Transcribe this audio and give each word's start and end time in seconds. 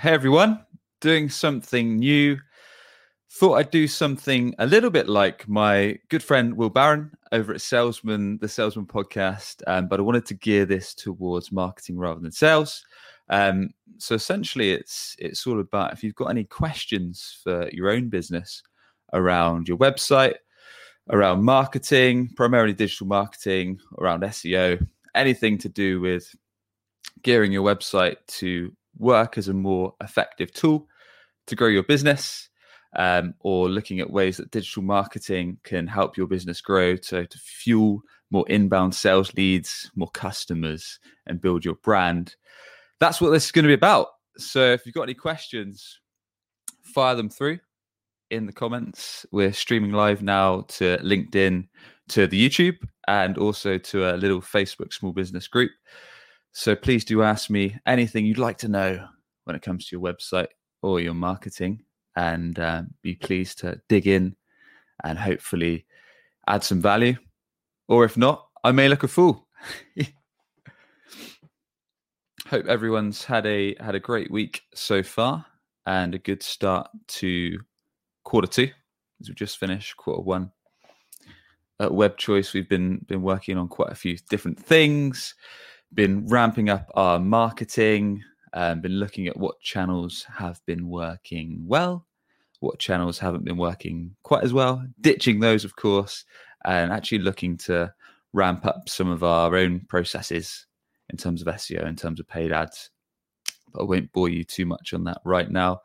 Hey 0.00 0.14
everyone, 0.14 0.64
doing 1.02 1.28
something 1.28 1.98
new. 1.98 2.38
Thought 3.32 3.56
I'd 3.56 3.70
do 3.70 3.86
something 3.86 4.54
a 4.58 4.64
little 4.64 4.88
bit 4.88 5.10
like 5.10 5.46
my 5.46 5.98
good 6.08 6.22
friend 6.22 6.56
Will 6.56 6.70
Barron 6.70 7.10
over 7.32 7.52
at 7.52 7.60
Salesman, 7.60 8.38
the 8.38 8.48
Salesman 8.48 8.86
podcast, 8.86 9.62
um, 9.66 9.88
but 9.88 10.00
I 10.00 10.02
wanted 10.02 10.24
to 10.24 10.34
gear 10.34 10.64
this 10.64 10.94
towards 10.94 11.52
marketing 11.52 11.98
rather 11.98 12.18
than 12.18 12.32
sales. 12.32 12.82
Um, 13.28 13.74
so 13.98 14.14
essentially, 14.14 14.72
it's 14.72 15.16
it's 15.18 15.46
all 15.46 15.60
about 15.60 15.92
if 15.92 16.02
you've 16.02 16.14
got 16.14 16.30
any 16.30 16.44
questions 16.44 17.38
for 17.44 17.68
your 17.68 17.90
own 17.90 18.08
business 18.08 18.62
around 19.12 19.68
your 19.68 19.76
website, 19.76 20.36
around 21.10 21.44
marketing, 21.44 22.30
primarily 22.36 22.72
digital 22.72 23.06
marketing, 23.06 23.78
around 23.98 24.22
SEO, 24.22 24.82
anything 25.14 25.58
to 25.58 25.68
do 25.68 26.00
with 26.00 26.34
gearing 27.22 27.52
your 27.52 27.64
website 27.64 28.16
to 28.28 28.72
work 29.00 29.36
as 29.38 29.48
a 29.48 29.54
more 29.54 29.94
effective 30.00 30.52
tool 30.52 30.86
to 31.46 31.56
grow 31.56 31.68
your 31.68 31.82
business, 31.82 32.48
um, 32.96 33.34
or 33.40 33.68
looking 33.68 34.00
at 34.00 34.10
ways 34.10 34.36
that 34.36 34.50
digital 34.50 34.82
marketing 34.82 35.58
can 35.64 35.86
help 35.86 36.16
your 36.16 36.26
business 36.26 36.60
grow 36.60 36.96
to, 36.96 37.26
to 37.26 37.38
fuel 37.38 38.02
more 38.30 38.44
inbound 38.48 38.94
sales 38.94 39.34
leads, 39.34 39.90
more 39.96 40.10
customers, 40.10 41.00
and 41.26 41.40
build 41.40 41.64
your 41.64 41.74
brand. 41.76 42.36
That's 43.00 43.20
what 43.20 43.30
this 43.30 43.46
is 43.46 43.52
going 43.52 43.64
to 43.64 43.68
be 43.68 43.74
about. 43.74 44.08
So 44.36 44.72
if 44.72 44.86
you've 44.86 44.94
got 44.94 45.02
any 45.02 45.14
questions, 45.14 45.98
fire 46.82 47.14
them 47.14 47.30
through 47.30 47.58
in 48.30 48.46
the 48.46 48.52
comments. 48.52 49.26
We're 49.32 49.52
streaming 49.52 49.92
live 49.92 50.22
now 50.22 50.62
to 50.68 50.98
LinkedIn, 50.98 51.66
to 52.10 52.26
the 52.26 52.48
YouTube, 52.48 52.76
and 53.08 53.36
also 53.38 53.78
to 53.78 54.14
a 54.14 54.16
little 54.16 54.40
Facebook 54.40 54.92
small 54.92 55.12
business 55.12 55.48
group. 55.48 55.72
So 56.52 56.74
please 56.74 57.04
do 57.04 57.22
ask 57.22 57.48
me 57.48 57.78
anything 57.86 58.26
you'd 58.26 58.38
like 58.38 58.58
to 58.58 58.68
know 58.68 59.06
when 59.44 59.54
it 59.56 59.62
comes 59.62 59.86
to 59.86 59.96
your 59.96 60.02
website 60.02 60.48
or 60.82 61.00
your 61.00 61.14
marketing, 61.14 61.84
and 62.16 62.58
uh, 62.58 62.82
be 63.02 63.14
pleased 63.14 63.58
to 63.60 63.80
dig 63.88 64.06
in 64.06 64.34
and 65.04 65.18
hopefully 65.18 65.86
add 66.48 66.64
some 66.64 66.80
value. 66.80 67.16
Or 67.88 68.04
if 68.04 68.16
not, 68.16 68.46
I 68.64 68.72
may 68.72 68.88
look 68.88 69.02
a 69.02 69.08
fool. 69.08 69.46
Hope 72.48 72.66
everyone's 72.66 73.24
had 73.24 73.46
a 73.46 73.76
had 73.80 73.94
a 73.94 74.00
great 74.00 74.30
week 74.30 74.62
so 74.74 75.02
far 75.04 75.46
and 75.86 76.14
a 76.14 76.18
good 76.18 76.42
start 76.42 76.88
to 77.06 77.58
quarter 78.24 78.48
two 78.48 78.68
as 79.20 79.28
we 79.28 79.34
just 79.34 79.58
finished 79.58 79.96
quarter 79.96 80.22
one. 80.22 80.50
At 81.78 81.94
Web 81.94 82.18
Choice, 82.18 82.52
we've 82.52 82.68
been 82.68 83.04
been 83.06 83.22
working 83.22 83.56
on 83.56 83.68
quite 83.68 83.92
a 83.92 83.94
few 83.94 84.16
different 84.28 84.58
things 84.58 85.34
been 85.94 86.26
ramping 86.26 86.68
up 86.68 86.90
our 86.94 87.18
marketing, 87.18 88.22
um, 88.52 88.80
been 88.80 88.98
looking 88.98 89.26
at 89.26 89.36
what 89.36 89.60
channels 89.60 90.24
have 90.24 90.60
been 90.66 90.88
working 90.88 91.62
well, 91.66 92.06
what 92.60 92.78
channels 92.78 93.18
haven't 93.18 93.44
been 93.44 93.56
working 93.56 94.14
quite 94.22 94.44
as 94.44 94.52
well, 94.52 94.84
ditching 95.00 95.40
those, 95.40 95.64
of 95.64 95.76
course, 95.76 96.24
and 96.64 96.92
actually 96.92 97.18
looking 97.18 97.56
to 97.56 97.92
ramp 98.32 98.66
up 98.66 98.88
some 98.88 99.10
of 99.10 99.24
our 99.24 99.56
own 99.56 99.80
processes 99.88 100.66
in 101.10 101.16
terms 101.16 101.42
of 101.42 101.48
SEO, 101.48 101.86
in 101.86 101.96
terms 101.96 102.20
of 102.20 102.28
paid 102.28 102.52
ads. 102.52 102.90
But 103.72 103.82
I 103.82 103.84
won't 103.84 104.12
bore 104.12 104.28
you 104.28 104.44
too 104.44 104.66
much 104.66 104.92
on 104.94 105.04
that 105.04 105.20
right 105.24 105.50
now. 105.50 105.80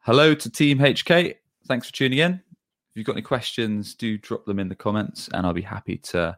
Hello 0.00 0.34
to 0.34 0.50
Team 0.50 0.78
HK. 0.78 1.34
Thanks 1.66 1.86
for 1.86 1.92
tuning 1.92 2.18
in. 2.18 2.32
If 2.32 2.96
you've 2.96 3.06
got 3.06 3.12
any 3.12 3.22
questions, 3.22 3.94
do 3.94 4.18
drop 4.18 4.44
them 4.44 4.58
in 4.58 4.68
the 4.68 4.74
comments 4.74 5.28
and 5.32 5.46
I'll 5.46 5.52
be 5.52 5.62
happy 5.62 5.98
to 5.98 6.36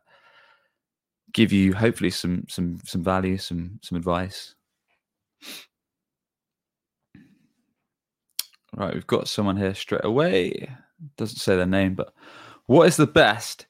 give 1.32 1.52
you 1.52 1.72
hopefully 1.72 2.10
some 2.10 2.44
some 2.48 2.78
some 2.84 3.02
value, 3.02 3.38
some 3.38 3.78
some 3.82 3.96
advice. 3.96 4.54
Right, 8.74 8.94
we've 8.94 9.06
got 9.06 9.28
someone 9.28 9.56
here 9.56 9.74
straight 9.74 10.04
away. 10.04 10.70
Doesn't 11.16 11.38
say 11.38 11.56
their 11.56 11.66
name, 11.66 11.94
but 11.94 12.14
what 12.66 12.88
is 12.88 12.96
the 12.96 13.06
best 13.06 13.66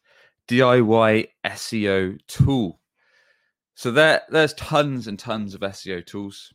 DIY 0.48 1.28
SEO 1.44 2.18
tool? 2.28 2.78
So 3.74 3.90
there, 3.90 4.22
there's 4.28 4.54
tons 4.54 5.08
and 5.08 5.18
tons 5.18 5.54
of 5.54 5.62
SEO 5.62 6.06
tools. 6.06 6.52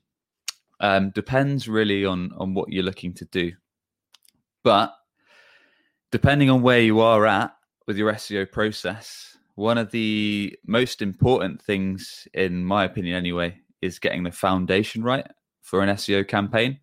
Um, 0.79 1.09
depends 1.09 1.67
really 1.67 2.05
on 2.05 2.31
on 2.37 2.53
what 2.53 2.71
you're 2.71 2.83
looking 2.83 3.13
to 3.15 3.25
do, 3.25 3.51
but 4.63 4.93
depending 6.11 6.49
on 6.49 6.61
where 6.61 6.79
you 6.79 6.99
are 6.99 7.25
at 7.25 7.51
with 7.87 7.97
your 7.97 8.13
SEO 8.13 8.49
process, 8.51 9.36
one 9.57 9.79
of 9.79 9.89
the 9.89 10.55
most 10.67 11.01
important 11.01 11.59
things, 11.59 12.27
in 12.35 12.63
my 12.63 12.85
opinion 12.85 13.15
anyway, 13.15 13.57
is 13.81 13.97
getting 13.97 14.21
the 14.21 14.31
foundation 14.31 15.03
right 15.03 15.25
for 15.63 15.81
an 15.81 15.89
SEO 15.89 16.27
campaign. 16.27 16.79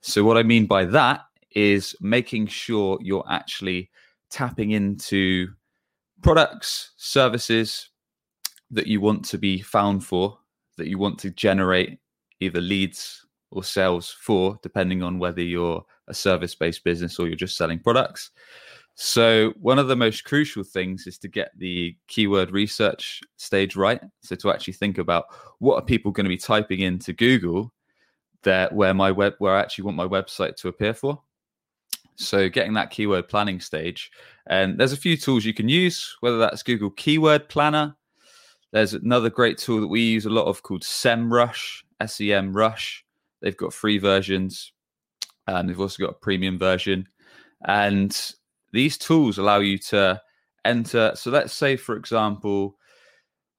So, 0.00 0.24
what 0.24 0.38
I 0.38 0.42
mean 0.42 0.64
by 0.64 0.86
that 0.86 1.20
is 1.50 1.94
making 2.00 2.46
sure 2.46 2.98
you're 3.02 3.26
actually 3.28 3.90
tapping 4.30 4.70
into 4.70 5.48
products, 6.22 6.92
services 6.96 7.90
that 8.70 8.86
you 8.86 9.02
want 9.02 9.22
to 9.26 9.36
be 9.36 9.60
found 9.60 10.02
for, 10.02 10.38
that 10.78 10.88
you 10.88 10.96
want 10.96 11.18
to 11.18 11.30
generate 11.30 11.98
either 12.40 12.62
leads 12.62 13.26
or 13.50 13.62
sales 13.62 14.16
for, 14.18 14.58
depending 14.62 15.02
on 15.02 15.18
whether 15.18 15.42
you're 15.42 15.84
a 16.06 16.14
service 16.14 16.54
based 16.54 16.84
business 16.84 17.18
or 17.18 17.26
you're 17.26 17.36
just 17.36 17.58
selling 17.58 17.80
products. 17.80 18.30
So, 19.00 19.52
one 19.60 19.78
of 19.78 19.86
the 19.86 19.94
most 19.94 20.24
crucial 20.24 20.64
things 20.64 21.06
is 21.06 21.18
to 21.18 21.28
get 21.28 21.52
the 21.56 21.96
keyword 22.08 22.50
research 22.50 23.20
stage 23.36 23.76
right. 23.76 24.00
So, 24.24 24.34
to 24.34 24.50
actually 24.50 24.72
think 24.72 24.98
about 24.98 25.26
what 25.60 25.76
are 25.76 25.84
people 25.84 26.10
going 26.10 26.24
to 26.24 26.28
be 26.28 26.36
typing 26.36 26.80
into 26.80 27.12
Google 27.12 27.72
that 28.42 28.74
where 28.74 28.94
my 28.94 29.12
web 29.12 29.34
where 29.38 29.54
I 29.54 29.60
actually 29.60 29.84
want 29.84 29.96
my 29.96 30.08
website 30.08 30.56
to 30.56 30.68
appear 30.68 30.94
for. 30.94 31.22
So, 32.16 32.48
getting 32.48 32.72
that 32.72 32.90
keyword 32.90 33.28
planning 33.28 33.60
stage, 33.60 34.10
and 34.48 34.80
there's 34.80 34.92
a 34.92 34.96
few 34.96 35.16
tools 35.16 35.44
you 35.44 35.54
can 35.54 35.68
use, 35.68 36.16
whether 36.18 36.38
that's 36.38 36.64
Google 36.64 36.90
Keyword 36.90 37.48
Planner. 37.48 37.94
There's 38.72 38.94
another 38.94 39.30
great 39.30 39.58
tool 39.58 39.80
that 39.80 39.86
we 39.86 40.00
use 40.00 40.26
a 40.26 40.30
lot 40.30 40.46
of 40.46 40.64
called 40.64 40.82
SEMrush, 40.82 41.84
SEM 42.04 42.52
Rush. 42.52 43.04
They've 43.42 43.56
got 43.56 43.72
free 43.72 43.98
versions, 43.98 44.72
and 45.46 45.68
they've 45.68 45.80
also 45.80 46.02
got 46.04 46.16
a 46.16 46.18
premium 46.18 46.58
version. 46.58 47.06
And 47.64 48.34
these 48.72 48.98
tools 48.98 49.38
allow 49.38 49.58
you 49.58 49.78
to 49.78 50.20
enter. 50.64 51.12
So 51.14 51.30
let's 51.30 51.52
say, 51.52 51.76
for 51.76 51.96
example, 51.96 52.76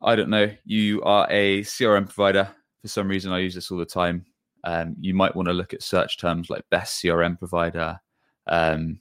I 0.02 0.16
don't 0.16 0.30
know, 0.30 0.52
you 0.66 1.02
are 1.04 1.28
a 1.30 1.62
CRM 1.62 2.06
provider. 2.06 2.50
For 2.82 2.88
some 2.88 3.08
reason, 3.08 3.32
I 3.32 3.40
use 3.40 3.56
this 3.56 3.72
all 3.72 3.78
the 3.78 3.86
time. 3.86 4.26
Um, 4.64 4.96
you 5.00 5.14
might 5.14 5.36
want 5.36 5.48
to 5.48 5.54
look 5.54 5.74
at 5.74 5.84
search 5.84 6.18
terms 6.18 6.50
like 6.50 6.64
best 6.70 7.02
CRM 7.02 7.38
provider. 7.38 8.00
Um, 8.48 9.00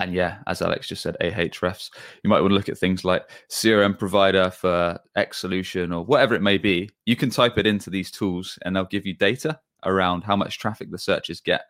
and 0.00 0.12
yeah, 0.12 0.38
as 0.46 0.60
Alex 0.60 0.88
just 0.88 1.02
said, 1.02 1.16
Ahrefs. 1.20 1.90
You 2.22 2.30
might 2.30 2.40
want 2.40 2.50
to 2.50 2.56
look 2.56 2.68
at 2.68 2.78
things 2.78 3.04
like 3.04 3.30
CRM 3.50 3.98
provider 3.98 4.50
for 4.50 4.98
X 5.16 5.38
solution 5.38 5.92
or 5.92 6.04
whatever 6.04 6.34
it 6.34 6.42
may 6.42 6.58
be. 6.58 6.90
You 7.04 7.16
can 7.16 7.30
type 7.30 7.58
it 7.58 7.66
into 7.66 7.90
these 7.90 8.10
tools 8.10 8.58
and 8.62 8.74
they'll 8.74 8.84
give 8.84 9.06
you 9.06 9.14
data 9.14 9.60
around 9.84 10.22
how 10.22 10.34
much 10.34 10.58
traffic 10.58 10.90
the 10.90 10.98
searches 10.98 11.40
get, 11.40 11.62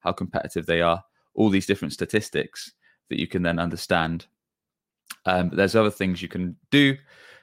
how 0.00 0.12
competitive 0.12 0.66
they 0.66 0.80
are, 0.80 1.02
all 1.34 1.50
these 1.50 1.66
different 1.66 1.92
statistics 1.92 2.72
that 3.08 3.20
you 3.20 3.26
can 3.26 3.42
then 3.42 3.58
understand. 3.58 4.26
Um, 5.26 5.48
but 5.48 5.56
there's 5.56 5.76
other 5.76 5.90
things 5.90 6.22
you 6.22 6.28
can 6.28 6.56
do. 6.70 6.96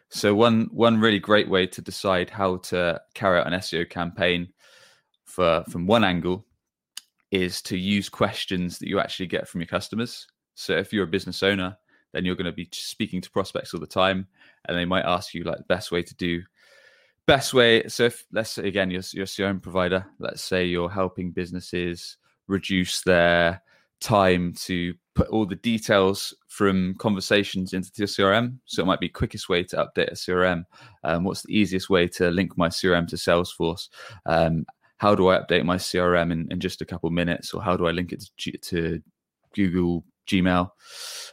So 0.10 0.36
one 0.36 0.70
one 0.72 1.00
really 1.00 1.20
great 1.20 1.50
way 1.50 1.68
to 1.68 1.82
decide 1.82 2.30
how 2.30 2.58
to 2.58 3.02
carry 3.14 3.40
out 3.40 3.48
an 3.48 3.60
SEO 3.60 3.90
campaign 3.90 4.50
for 5.26 5.64
from 5.70 5.88
one 5.88 6.04
angle 6.04 6.46
is 7.32 7.62
to 7.64 7.78
use 7.78 8.08
questions 8.08 8.80
that 8.80 8.88
you 8.88 9.00
actually 9.00 9.28
get 9.28 9.48
from 9.48 9.62
your 9.62 9.68
customers. 9.68 10.28
So 10.54 10.74
if 10.78 10.94
you're 10.94 11.04
a 11.04 11.08
business 11.08 11.44
owner, 11.44 11.78
then 12.14 12.24
you're 12.24 12.36
going 12.36 12.46
to 12.46 12.52
be 12.52 12.70
speaking 12.72 13.20
to 13.22 13.32
prospects 13.32 13.74
all 13.74 13.80
the 13.80 13.88
time, 13.88 14.28
and 14.68 14.78
they 14.78 14.86
might 14.86 15.04
ask 15.04 15.34
you 15.34 15.44
like 15.44 15.58
the 15.58 15.64
best 15.64 15.92
way 15.92 16.02
to 16.02 16.16
do 16.16 16.42
best 17.26 17.54
way. 17.54 17.88
So 17.88 18.06
if 18.06 18.26
let's 18.32 18.52
say 18.52 18.68
again 18.68 18.92
you're, 18.92 19.04
you're 19.12 19.24
a 19.24 19.28
CRM 19.28 19.62
provider, 19.62 20.06
let's 20.20 20.44
say 20.44 20.66
you're 20.66 20.90
helping 20.90 21.32
businesses 21.32 22.18
reduce 22.48 23.02
their 23.02 23.62
time 24.02 24.54
to 24.54 24.94
put 25.16 25.30
all 25.30 25.46
the 25.46 25.56
details 25.56 26.34
from 26.48 26.94
conversations 26.96 27.74
into 27.74 27.90
your 27.98 28.08
CRM. 28.08 28.58
So 28.66 28.84
it 28.84 28.86
might 28.86 29.00
be 29.00 29.10
quickest 29.10 29.50
way 29.50 29.64
to 29.64 29.78
update 29.78 30.10
a 30.10 30.16
CRM. 30.16 30.64
Um, 31.04 31.24
what's 31.24 31.44
the 31.44 31.58
easiest 31.58 31.90
way 31.90 32.08
to 32.10 32.30
link 32.30 32.58
my 32.58 32.68
CRM 32.68 33.08
to 33.08 33.16
Salesforce? 33.16 33.88
Um, 34.26 34.66
how 34.98 35.16
do 35.16 35.30
I 35.30 35.40
update 35.40 35.66
my 35.66 35.78
CRM 35.78 36.32
in, 36.32 36.48
in 36.52 36.60
just 36.60 36.82
a 36.82 36.86
couple 36.86 37.10
minutes, 37.10 37.54
or 37.54 37.62
how 37.62 37.76
do 37.76 37.88
I 37.88 37.92
link 37.92 38.12
it 38.12 38.22
to, 38.22 38.32
G- 38.38 38.58
to 38.58 39.02
Google 39.54 40.06
Gmail? 40.28 40.70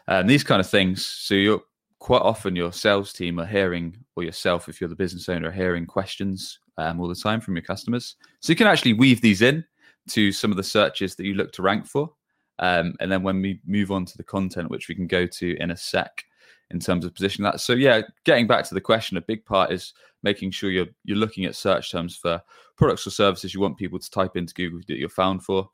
Um, 0.08 0.26
these 0.26 0.44
kind 0.44 0.60
of 0.60 0.68
things. 0.68 1.06
So 1.06 1.34
you're 1.34 1.62
quite 1.98 2.22
often 2.22 2.56
your 2.56 2.72
sales 2.72 3.12
team 3.12 3.38
are 3.38 3.46
hearing, 3.46 3.96
or 4.16 4.24
yourself, 4.24 4.68
if 4.68 4.80
you're 4.80 4.90
the 4.90 4.96
business 4.96 5.28
owner, 5.28 5.48
are 5.48 5.52
hearing 5.52 5.86
questions 5.86 6.58
um, 6.78 7.00
all 7.00 7.08
the 7.08 7.14
time 7.14 7.40
from 7.40 7.54
your 7.54 7.62
customers. 7.62 8.16
So 8.40 8.52
you 8.52 8.56
can 8.56 8.66
actually 8.66 8.94
weave 8.94 9.20
these 9.20 9.42
in 9.42 9.64
to 10.10 10.32
some 10.32 10.50
of 10.50 10.56
the 10.56 10.64
searches 10.64 11.14
that 11.14 11.24
you 11.24 11.34
look 11.34 11.52
to 11.52 11.62
rank 11.62 11.86
for. 11.86 12.10
Um, 12.62 12.94
and 13.00 13.10
then 13.10 13.22
when 13.22 13.42
we 13.42 13.60
move 13.66 13.90
on 13.90 14.04
to 14.06 14.16
the 14.16 14.22
content, 14.22 14.70
which 14.70 14.88
we 14.88 14.94
can 14.94 15.08
go 15.08 15.26
to 15.26 15.56
in 15.58 15.72
a 15.72 15.76
sec, 15.76 16.24
in 16.70 16.80
terms 16.80 17.04
of 17.04 17.14
positioning 17.14 17.50
that. 17.50 17.60
So 17.60 17.74
yeah, 17.74 18.02
getting 18.24 18.46
back 18.46 18.64
to 18.64 18.74
the 18.74 18.80
question, 18.80 19.16
a 19.16 19.20
big 19.20 19.44
part 19.44 19.72
is 19.72 19.92
making 20.22 20.52
sure 20.52 20.70
you're 20.70 20.86
you're 21.04 21.18
looking 21.18 21.44
at 21.44 21.54
search 21.54 21.92
terms 21.92 22.16
for 22.16 22.40
products 22.76 23.06
or 23.06 23.10
services 23.10 23.52
you 23.52 23.60
want 23.60 23.76
people 23.76 23.98
to 23.98 24.10
type 24.10 24.36
into 24.36 24.54
Google 24.54 24.80
that 24.88 24.96
you're 24.96 25.08
found 25.08 25.44
for, 25.44 25.68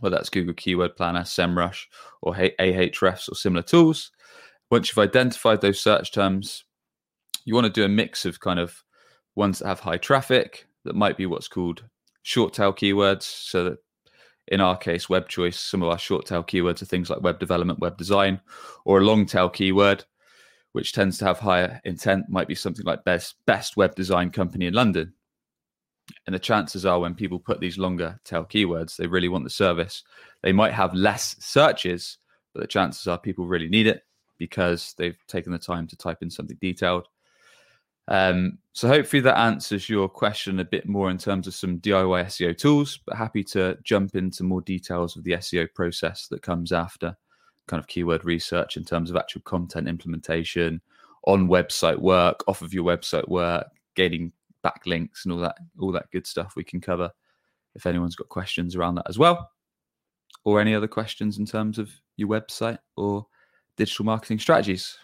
whether 0.00 0.16
that's 0.16 0.30
Google 0.30 0.54
Keyword 0.54 0.96
Planner, 0.96 1.20
SEMrush, 1.20 1.84
or 2.22 2.34
Ahrefs 2.34 3.30
or 3.30 3.34
similar 3.34 3.62
tools. 3.62 4.10
Once 4.70 4.88
you've 4.88 5.06
identified 5.06 5.60
those 5.60 5.80
search 5.80 6.10
terms, 6.12 6.64
you 7.44 7.54
want 7.54 7.66
to 7.66 7.72
do 7.72 7.84
a 7.84 7.88
mix 7.88 8.24
of 8.24 8.40
kind 8.40 8.58
of 8.58 8.82
ones 9.36 9.60
that 9.60 9.68
have 9.68 9.80
high 9.80 9.98
traffic, 9.98 10.66
that 10.84 10.96
might 10.96 11.16
be 11.16 11.26
what's 11.26 11.46
called 11.46 11.84
short 12.22 12.52
tail 12.52 12.72
keywords. 12.72 13.22
So 13.22 13.64
that 13.64 13.78
in 14.48 14.60
our 14.60 14.76
case, 14.76 15.08
web 15.08 15.28
choice, 15.28 15.58
some 15.58 15.82
of 15.82 15.88
our 15.88 15.98
short 15.98 16.26
tail 16.26 16.44
keywords 16.44 16.82
are 16.82 16.86
things 16.86 17.10
like 17.10 17.22
web 17.22 17.38
development, 17.38 17.80
web 17.80 17.96
design, 17.96 18.40
or 18.84 18.98
a 18.98 19.04
long 19.04 19.26
tail 19.26 19.48
keyword, 19.48 20.04
which 20.72 20.92
tends 20.92 21.18
to 21.18 21.24
have 21.24 21.38
higher 21.38 21.80
intent, 21.84 22.28
might 22.28 22.48
be 22.48 22.54
something 22.54 22.84
like 22.84 23.04
best 23.04 23.36
best 23.46 23.76
web 23.76 23.94
design 23.94 24.30
company 24.30 24.66
in 24.66 24.74
London. 24.74 25.12
And 26.26 26.34
the 26.34 26.38
chances 26.38 26.86
are 26.86 27.00
when 27.00 27.14
people 27.14 27.38
put 27.40 27.60
these 27.60 27.78
longer 27.78 28.20
tail 28.24 28.44
keywords, 28.44 28.96
they 28.96 29.08
really 29.08 29.28
want 29.28 29.44
the 29.44 29.50
service. 29.50 30.04
They 30.42 30.52
might 30.52 30.72
have 30.72 30.94
less 30.94 31.34
searches, 31.40 32.18
but 32.54 32.60
the 32.60 32.68
chances 32.68 33.06
are 33.08 33.18
people 33.18 33.46
really 33.46 33.68
need 33.68 33.88
it 33.88 34.02
because 34.38 34.94
they've 34.98 35.18
taken 35.26 35.50
the 35.50 35.58
time 35.58 35.86
to 35.88 35.96
type 35.96 36.18
in 36.22 36.30
something 36.30 36.58
detailed. 36.60 37.08
Um, 38.08 38.58
so 38.72 38.88
hopefully 38.88 39.20
that 39.22 39.38
answers 39.38 39.88
your 39.88 40.08
question 40.08 40.60
a 40.60 40.64
bit 40.64 40.86
more 40.86 41.10
in 41.10 41.18
terms 41.18 41.46
of 41.46 41.54
some 41.54 41.78
DIY 41.78 42.26
SEO 42.26 42.56
tools, 42.56 43.00
but 43.04 43.16
happy 43.16 43.42
to 43.44 43.76
jump 43.82 44.14
into 44.14 44.44
more 44.44 44.60
details 44.60 45.16
of 45.16 45.24
the 45.24 45.32
SEO 45.32 45.72
process 45.74 46.28
that 46.28 46.42
comes 46.42 46.72
after 46.72 47.16
kind 47.66 47.80
of 47.80 47.88
keyword 47.88 48.24
research 48.24 48.76
in 48.76 48.84
terms 48.84 49.10
of 49.10 49.16
actual 49.16 49.40
content 49.42 49.88
implementation, 49.88 50.80
on 51.26 51.48
website 51.48 51.98
work, 51.98 52.44
off 52.46 52.62
of 52.62 52.72
your 52.72 52.84
website 52.84 53.26
work, 53.28 53.66
getting 53.94 54.32
backlinks 54.64 55.24
and 55.24 55.32
all 55.32 55.38
that 55.38 55.56
all 55.78 55.92
that 55.92 56.10
good 56.10 56.26
stuff 56.26 56.54
we 56.56 56.64
can 56.64 56.80
cover 56.80 57.10
if 57.74 57.86
anyone's 57.86 58.16
got 58.16 58.28
questions 58.28 58.74
around 58.74 58.94
that 58.94 59.08
as 59.08 59.18
well. 59.18 59.50
Or 60.44 60.60
any 60.60 60.74
other 60.74 60.88
questions 60.88 61.38
in 61.38 61.46
terms 61.46 61.78
of 61.78 61.90
your 62.16 62.28
website 62.28 62.78
or 62.96 63.26
digital 63.76 64.04
marketing 64.04 64.38
strategies. 64.38 64.98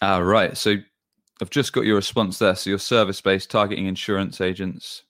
Ah, 0.00 0.18
right. 0.18 0.56
So 0.56 0.76
I've 1.40 1.50
just 1.50 1.72
got 1.72 1.84
your 1.84 1.96
response 1.96 2.38
there. 2.38 2.54
So 2.54 2.70
your 2.70 2.78
service-based 2.78 3.50
targeting 3.50 3.86
insurance 3.86 4.40
agents. 4.40 5.04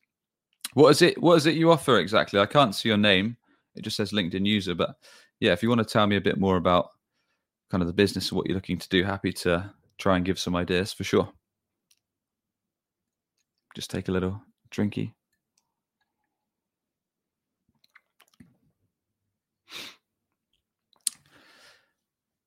What 0.74 0.90
is 0.90 1.02
it? 1.02 1.20
What 1.20 1.34
is 1.36 1.46
it 1.46 1.56
you 1.56 1.70
offer 1.70 1.98
exactly? 1.98 2.40
I 2.40 2.46
can't 2.46 2.74
see 2.74 2.88
your 2.88 2.98
name. 2.98 3.36
It 3.74 3.82
just 3.82 3.96
says 3.96 4.12
LinkedIn 4.12 4.46
user. 4.46 4.74
But 4.74 4.96
yeah, 5.40 5.52
if 5.52 5.62
you 5.62 5.68
want 5.68 5.80
to 5.80 5.92
tell 5.92 6.06
me 6.06 6.16
a 6.16 6.20
bit 6.20 6.38
more 6.38 6.56
about 6.56 6.90
kind 7.70 7.82
of 7.82 7.86
the 7.86 7.92
business 7.92 8.30
and 8.30 8.36
what 8.36 8.46
you're 8.46 8.56
looking 8.56 8.78
to 8.78 8.88
do, 8.88 9.04
happy 9.04 9.32
to 9.32 9.72
try 9.98 10.16
and 10.16 10.24
give 10.24 10.38
some 10.38 10.56
ideas 10.56 10.92
for 10.92 11.04
sure. 11.04 11.28
Just 13.74 13.90
take 13.90 14.08
a 14.08 14.12
little 14.12 14.42
drinky. 14.70 15.12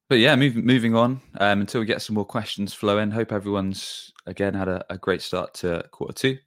But 0.09 0.19
yeah, 0.19 0.35
moving 0.35 0.65
moving 0.65 0.95
on 0.95 1.21
um, 1.39 1.61
until 1.61 1.79
we 1.81 1.85
get 1.85 2.01
some 2.01 2.15
more 2.15 2.25
questions 2.25 2.73
flowing. 2.73 3.11
Hope 3.11 3.31
everyone's 3.31 4.11
again 4.25 4.53
had 4.53 4.67
a, 4.67 4.83
a 4.89 4.97
great 4.97 5.21
start 5.21 5.53
to 5.55 5.83
quarter 5.91 6.13
two. 6.13 6.37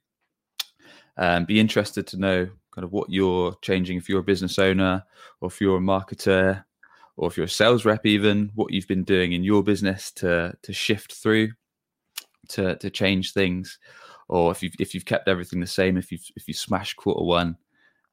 Um, 1.17 1.45
be 1.45 1.59
interested 1.59 2.05
to 2.07 2.17
know 2.17 2.49
kind 2.77 2.85
of 2.85 2.91
what 2.91 3.09
you're 3.09 3.55
changing 3.63 3.97
if 3.97 4.07
you're 4.07 4.19
a 4.19 4.23
business 4.23 4.59
owner 4.59 5.03
or 5.41 5.47
if 5.47 5.59
you're 5.59 5.77
a 5.77 5.81
marketer 5.81 6.63
or 7.15 7.27
if 7.27 7.35
you're 7.35 7.47
a 7.47 7.49
sales 7.49 7.85
rep 7.85 8.05
even 8.05 8.51
what 8.53 8.71
you've 8.71 8.87
been 8.87 9.03
doing 9.03 9.31
in 9.33 9.43
your 9.43 9.63
business 9.63 10.11
to 10.11 10.55
to 10.61 10.71
shift 10.71 11.13
through 11.13 11.49
to 12.49 12.75
to 12.75 12.91
change 12.91 13.33
things 13.33 13.79
or 14.29 14.51
if 14.51 14.61
you've 14.61 14.75
if 14.79 14.93
you've 14.93 15.05
kept 15.05 15.27
everything 15.27 15.59
the 15.59 15.65
same 15.65 15.97
if 15.97 16.11
you've 16.11 16.25
if 16.35 16.47
you 16.47 16.53
smashed 16.53 16.95
quarter 16.97 17.23
one 17.23 17.57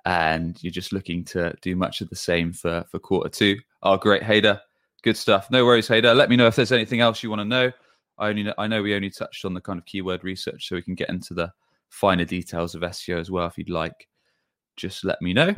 and 0.07 0.63
you're 0.63 0.71
just 0.71 0.93
looking 0.93 1.25
to 1.25 1.55
do 1.61 1.77
much 1.77 2.01
of 2.01 2.09
the 2.09 2.17
same 2.17 2.51
for 2.51 2.85
for 2.91 2.99
quarter 2.99 3.29
two 3.29 3.59
oh 3.83 3.99
great 3.99 4.23
Hader 4.23 4.61
Good 5.05 5.19
stuff. 5.19 5.51
No 5.51 5.67
worries, 5.67 5.87
Hader. 5.87 6.17
Let 6.17 6.31
me 6.31 6.37
know 6.37 6.47
if 6.47 6.57
there's 6.57 6.73
anything 6.73 7.01
else 7.01 7.23
you 7.23 7.29
want 7.29 7.41
to 7.41 7.45
know. 7.45 7.71
I 8.17 8.31
only 8.31 8.43
know, 8.43 8.55
I 8.57 8.67
know 8.67 8.83
we 8.83 8.95
only 8.95 9.11
touched 9.11 9.45
on 9.45 9.53
the 9.53 9.61
kind 9.61 9.79
of 9.79 9.85
keyword 9.85 10.25
research, 10.25 10.67
so 10.67 10.77
we 10.77 10.83
can 10.83 10.95
get 10.95 11.11
into 11.11 11.35
the 11.35 11.53
finer 11.91 12.25
details 12.25 12.75
of 12.75 12.81
SEO 12.81 13.21
as 13.21 13.31
well 13.31 13.47
if 13.47 13.59
you'd 13.59 13.69
like. 13.69 14.09
Just 14.79 15.05
let 15.05 15.21
me 15.21 15.35
know. 15.35 15.55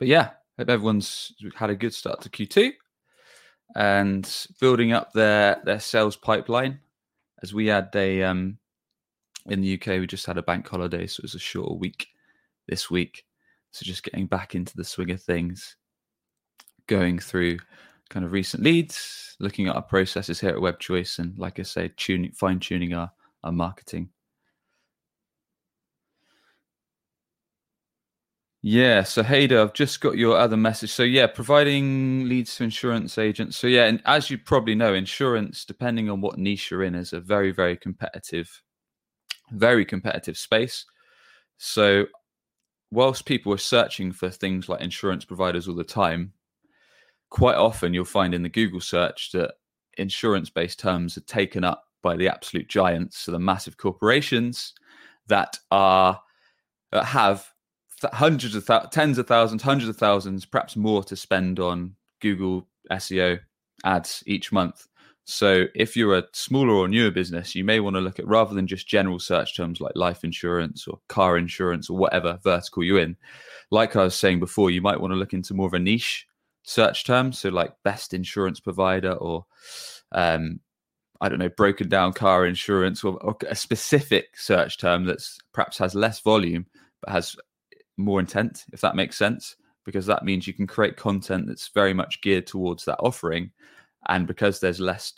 But 0.00 0.08
yeah, 0.08 0.30
hope 0.58 0.68
everyone's 0.68 1.32
had 1.54 1.70
a 1.70 1.76
good 1.76 1.94
start 1.94 2.20
to 2.22 2.28
Q2 2.28 2.72
and 3.76 4.46
building 4.60 4.90
up 4.90 5.12
their 5.12 5.60
their 5.64 5.78
sales 5.78 6.16
pipeline. 6.16 6.80
As 7.44 7.54
we 7.54 7.68
had 7.68 7.88
a 7.94 8.24
um 8.24 8.58
in 9.46 9.60
the 9.60 9.74
UK, 9.74 10.00
we 10.00 10.08
just 10.08 10.26
had 10.26 10.38
a 10.38 10.42
bank 10.42 10.66
holiday, 10.66 11.06
so 11.06 11.20
it 11.20 11.24
was 11.24 11.36
a 11.36 11.38
shorter 11.38 11.74
week 11.74 12.08
this 12.66 12.90
week. 12.90 13.24
So 13.70 13.84
just 13.84 14.02
getting 14.02 14.26
back 14.26 14.56
into 14.56 14.76
the 14.76 14.82
swing 14.82 15.12
of 15.12 15.22
things, 15.22 15.76
going 16.88 17.20
through 17.20 17.58
kind 18.10 18.24
of 18.24 18.32
recent 18.32 18.62
leads, 18.62 19.36
looking 19.40 19.68
at 19.68 19.76
our 19.76 19.82
processes 19.82 20.40
here 20.40 20.50
at 20.50 20.60
Web 20.60 20.78
Choice, 20.80 21.18
and 21.18 21.38
like 21.38 21.58
I 21.58 21.62
say, 21.62 21.90
tuning, 21.96 22.32
fine 22.32 22.60
tuning 22.60 22.94
our, 22.94 23.10
our 23.44 23.52
marketing. 23.52 24.10
Yeah, 28.60 29.04
so 29.04 29.22
Hader, 29.22 29.62
I've 29.62 29.72
just 29.72 30.00
got 30.00 30.18
your 30.18 30.36
other 30.36 30.56
message. 30.56 30.90
So 30.90 31.04
yeah, 31.04 31.28
providing 31.28 32.28
leads 32.28 32.56
to 32.56 32.64
insurance 32.64 33.16
agents. 33.16 33.56
So 33.56 33.68
yeah, 33.68 33.84
and 33.84 34.02
as 34.04 34.30
you 34.30 34.38
probably 34.38 34.74
know, 34.74 34.94
insurance, 34.94 35.64
depending 35.64 36.10
on 36.10 36.20
what 36.20 36.38
niche 36.38 36.70
you're 36.70 36.82
in, 36.82 36.96
is 36.96 37.12
a 37.12 37.20
very, 37.20 37.52
very 37.52 37.76
competitive, 37.76 38.62
very 39.52 39.84
competitive 39.84 40.36
space. 40.36 40.84
So 41.56 42.06
whilst 42.90 43.26
people 43.26 43.52
are 43.52 43.58
searching 43.58 44.10
for 44.10 44.28
things 44.28 44.68
like 44.68 44.80
insurance 44.80 45.24
providers 45.24 45.68
all 45.68 45.76
the 45.76 45.84
time, 45.84 46.32
quite 47.30 47.56
often 47.56 47.94
you'll 47.94 48.04
find 48.04 48.34
in 48.34 48.42
the 48.42 48.48
Google 48.48 48.80
search 48.80 49.32
that 49.32 49.54
insurance 49.96 50.50
based 50.50 50.78
terms 50.78 51.16
are 51.16 51.22
taken 51.22 51.64
up 51.64 51.84
by 52.02 52.16
the 52.16 52.28
absolute 52.28 52.68
giants, 52.68 53.18
so 53.18 53.32
the 53.32 53.38
massive 53.38 53.76
corporations 53.76 54.74
that 55.26 55.58
are 55.70 56.20
that 56.92 57.04
have 57.04 57.46
hundreds 58.04 58.54
of 58.54 58.66
th- 58.66 58.90
tens 58.90 59.18
of 59.18 59.26
thousands, 59.26 59.62
hundreds 59.62 59.88
of 59.88 59.96
thousands, 59.96 60.44
perhaps 60.44 60.76
more 60.76 61.02
to 61.04 61.16
spend 61.16 61.60
on 61.60 61.94
Google 62.20 62.66
SEO 62.90 63.38
ads 63.84 64.22
each 64.26 64.52
month. 64.52 64.86
So 65.24 65.66
if 65.74 65.94
you're 65.94 66.16
a 66.16 66.24
smaller 66.32 66.72
or 66.72 66.88
newer 66.88 67.10
business, 67.10 67.54
you 67.54 67.62
may 67.62 67.80
want 67.80 67.96
to 67.96 68.00
look 68.00 68.18
at 68.18 68.26
rather 68.26 68.54
than 68.54 68.66
just 68.66 68.88
general 68.88 69.18
search 69.18 69.54
terms 69.54 69.78
like 69.78 69.92
life 69.94 70.24
insurance 70.24 70.88
or 70.88 71.00
car 71.08 71.36
insurance 71.36 71.90
or 71.90 71.98
whatever 71.98 72.38
vertical 72.42 72.82
you're 72.82 73.00
in. 73.00 73.14
Like 73.70 73.94
I 73.94 74.04
was 74.04 74.14
saying 74.14 74.40
before, 74.40 74.70
you 74.70 74.80
might 74.80 75.00
want 75.00 75.12
to 75.12 75.18
look 75.18 75.34
into 75.34 75.52
more 75.52 75.66
of 75.66 75.74
a 75.74 75.78
niche 75.78 76.26
search 76.68 77.04
terms, 77.04 77.38
so 77.38 77.48
like 77.48 77.72
best 77.82 78.12
insurance 78.12 78.60
provider 78.60 79.12
or 79.12 79.46
um, 80.12 80.60
I 81.20 81.28
don't 81.28 81.38
know, 81.38 81.48
broken 81.48 81.88
down 81.88 82.12
car 82.12 82.44
insurance 82.44 83.02
or, 83.02 83.16
or, 83.24 83.36
a 83.48 83.56
specific 83.56 84.36
search 84.36 84.76
term 84.78 85.04
that's 85.04 85.38
perhaps 85.52 85.78
has 85.78 85.94
less 85.94 86.20
volume 86.20 86.66
but 87.00 87.10
has 87.10 87.34
more 87.96 88.20
intent, 88.20 88.66
if 88.72 88.82
that 88.82 88.96
makes 88.96 89.16
sense, 89.16 89.56
because 89.86 90.04
that 90.06 90.24
means 90.24 90.46
you 90.46 90.52
can 90.52 90.66
create 90.66 90.96
content 90.96 91.46
that's 91.46 91.68
very 91.68 91.94
much 91.94 92.20
geared 92.20 92.46
towards 92.46 92.84
that 92.84 92.98
offering. 93.00 93.50
And 94.08 94.26
because 94.26 94.60
there's 94.60 94.78
less 94.78 95.14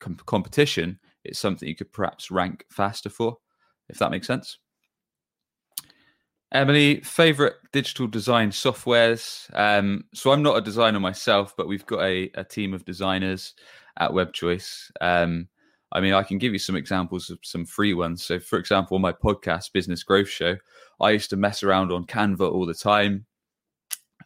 com- 0.00 0.18
competition, 0.24 0.98
it's 1.24 1.38
something 1.38 1.68
you 1.68 1.76
could 1.76 1.92
perhaps 1.92 2.30
rank 2.30 2.64
faster 2.70 3.10
for, 3.10 3.36
if 3.90 3.98
that 3.98 4.10
makes 4.10 4.26
sense. 4.26 4.58
Emily, 6.52 7.00
favorite 7.00 7.56
digital 7.72 8.06
design 8.06 8.50
softwares. 8.50 9.50
Um, 9.54 10.04
so 10.14 10.30
I'm 10.30 10.42
not 10.42 10.56
a 10.56 10.60
designer 10.60 11.00
myself, 11.00 11.54
but 11.56 11.68
we've 11.68 11.86
got 11.86 12.02
a, 12.02 12.30
a 12.34 12.44
team 12.44 12.72
of 12.72 12.84
designers 12.84 13.54
at 13.98 14.12
WebChoice. 14.12 14.90
Um, 15.00 15.48
I 15.92 16.00
mean, 16.00 16.14
I 16.14 16.22
can 16.22 16.38
give 16.38 16.52
you 16.52 16.58
some 16.58 16.76
examples 16.76 17.30
of 17.30 17.38
some 17.42 17.64
free 17.64 17.94
ones. 17.94 18.22
So, 18.22 18.38
for 18.38 18.58
example, 18.58 18.96
on 18.96 19.00
my 19.00 19.12
podcast, 19.12 19.72
Business 19.72 20.02
Growth 20.02 20.28
Show, 20.28 20.56
I 21.00 21.10
used 21.10 21.30
to 21.30 21.36
mess 21.36 21.62
around 21.62 21.92
on 21.92 22.06
Canva 22.06 22.52
all 22.52 22.66
the 22.66 22.74
time, 22.74 23.26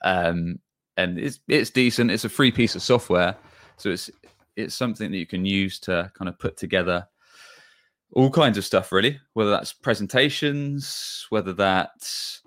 um, 0.02 0.58
and 0.96 1.18
it's 1.18 1.40
it's 1.48 1.70
decent. 1.70 2.10
It's 2.10 2.24
a 2.24 2.30
free 2.30 2.50
piece 2.50 2.74
of 2.76 2.82
software, 2.82 3.36
so 3.76 3.90
it's 3.90 4.10
it's 4.56 4.74
something 4.74 5.10
that 5.10 5.18
you 5.18 5.26
can 5.26 5.44
use 5.44 5.78
to 5.80 6.10
kind 6.14 6.28
of 6.28 6.38
put 6.38 6.56
together 6.56 7.06
all 8.12 8.30
kinds 8.30 8.58
of 8.58 8.64
stuff 8.64 8.92
really. 8.92 9.20
Whether 9.34 9.50
that's 9.50 9.72
presentations 9.72 11.26
whether 11.30 11.52
that's 11.52 12.42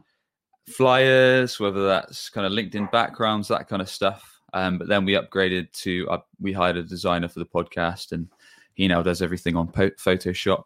flyers 0.68 1.60
whether 1.60 1.86
that's 1.86 2.30
kind 2.30 2.48
of 2.48 2.54
linkedin 2.54 2.92
backgrounds 2.92 3.48
that 3.48 3.68
kind 3.68 3.82
of 3.82 3.90
stuff. 3.90 4.42
Um, 4.54 4.78
but 4.78 4.88
then 4.88 5.06
we 5.06 5.14
upgraded 5.14 5.72
to 5.84 6.08
uh, 6.10 6.20
we 6.40 6.54
hired 6.54 6.78
a 6.78 6.84
designer 6.84 7.28
for 7.28 7.40
the 7.40 7.46
podcast 7.46 8.12
and 8.12 8.28
he 8.74 8.88
now 8.88 9.02
does 9.02 9.22
everything 9.22 9.56
on 9.56 9.68
po- 9.68 9.92
photoshop 9.92 10.64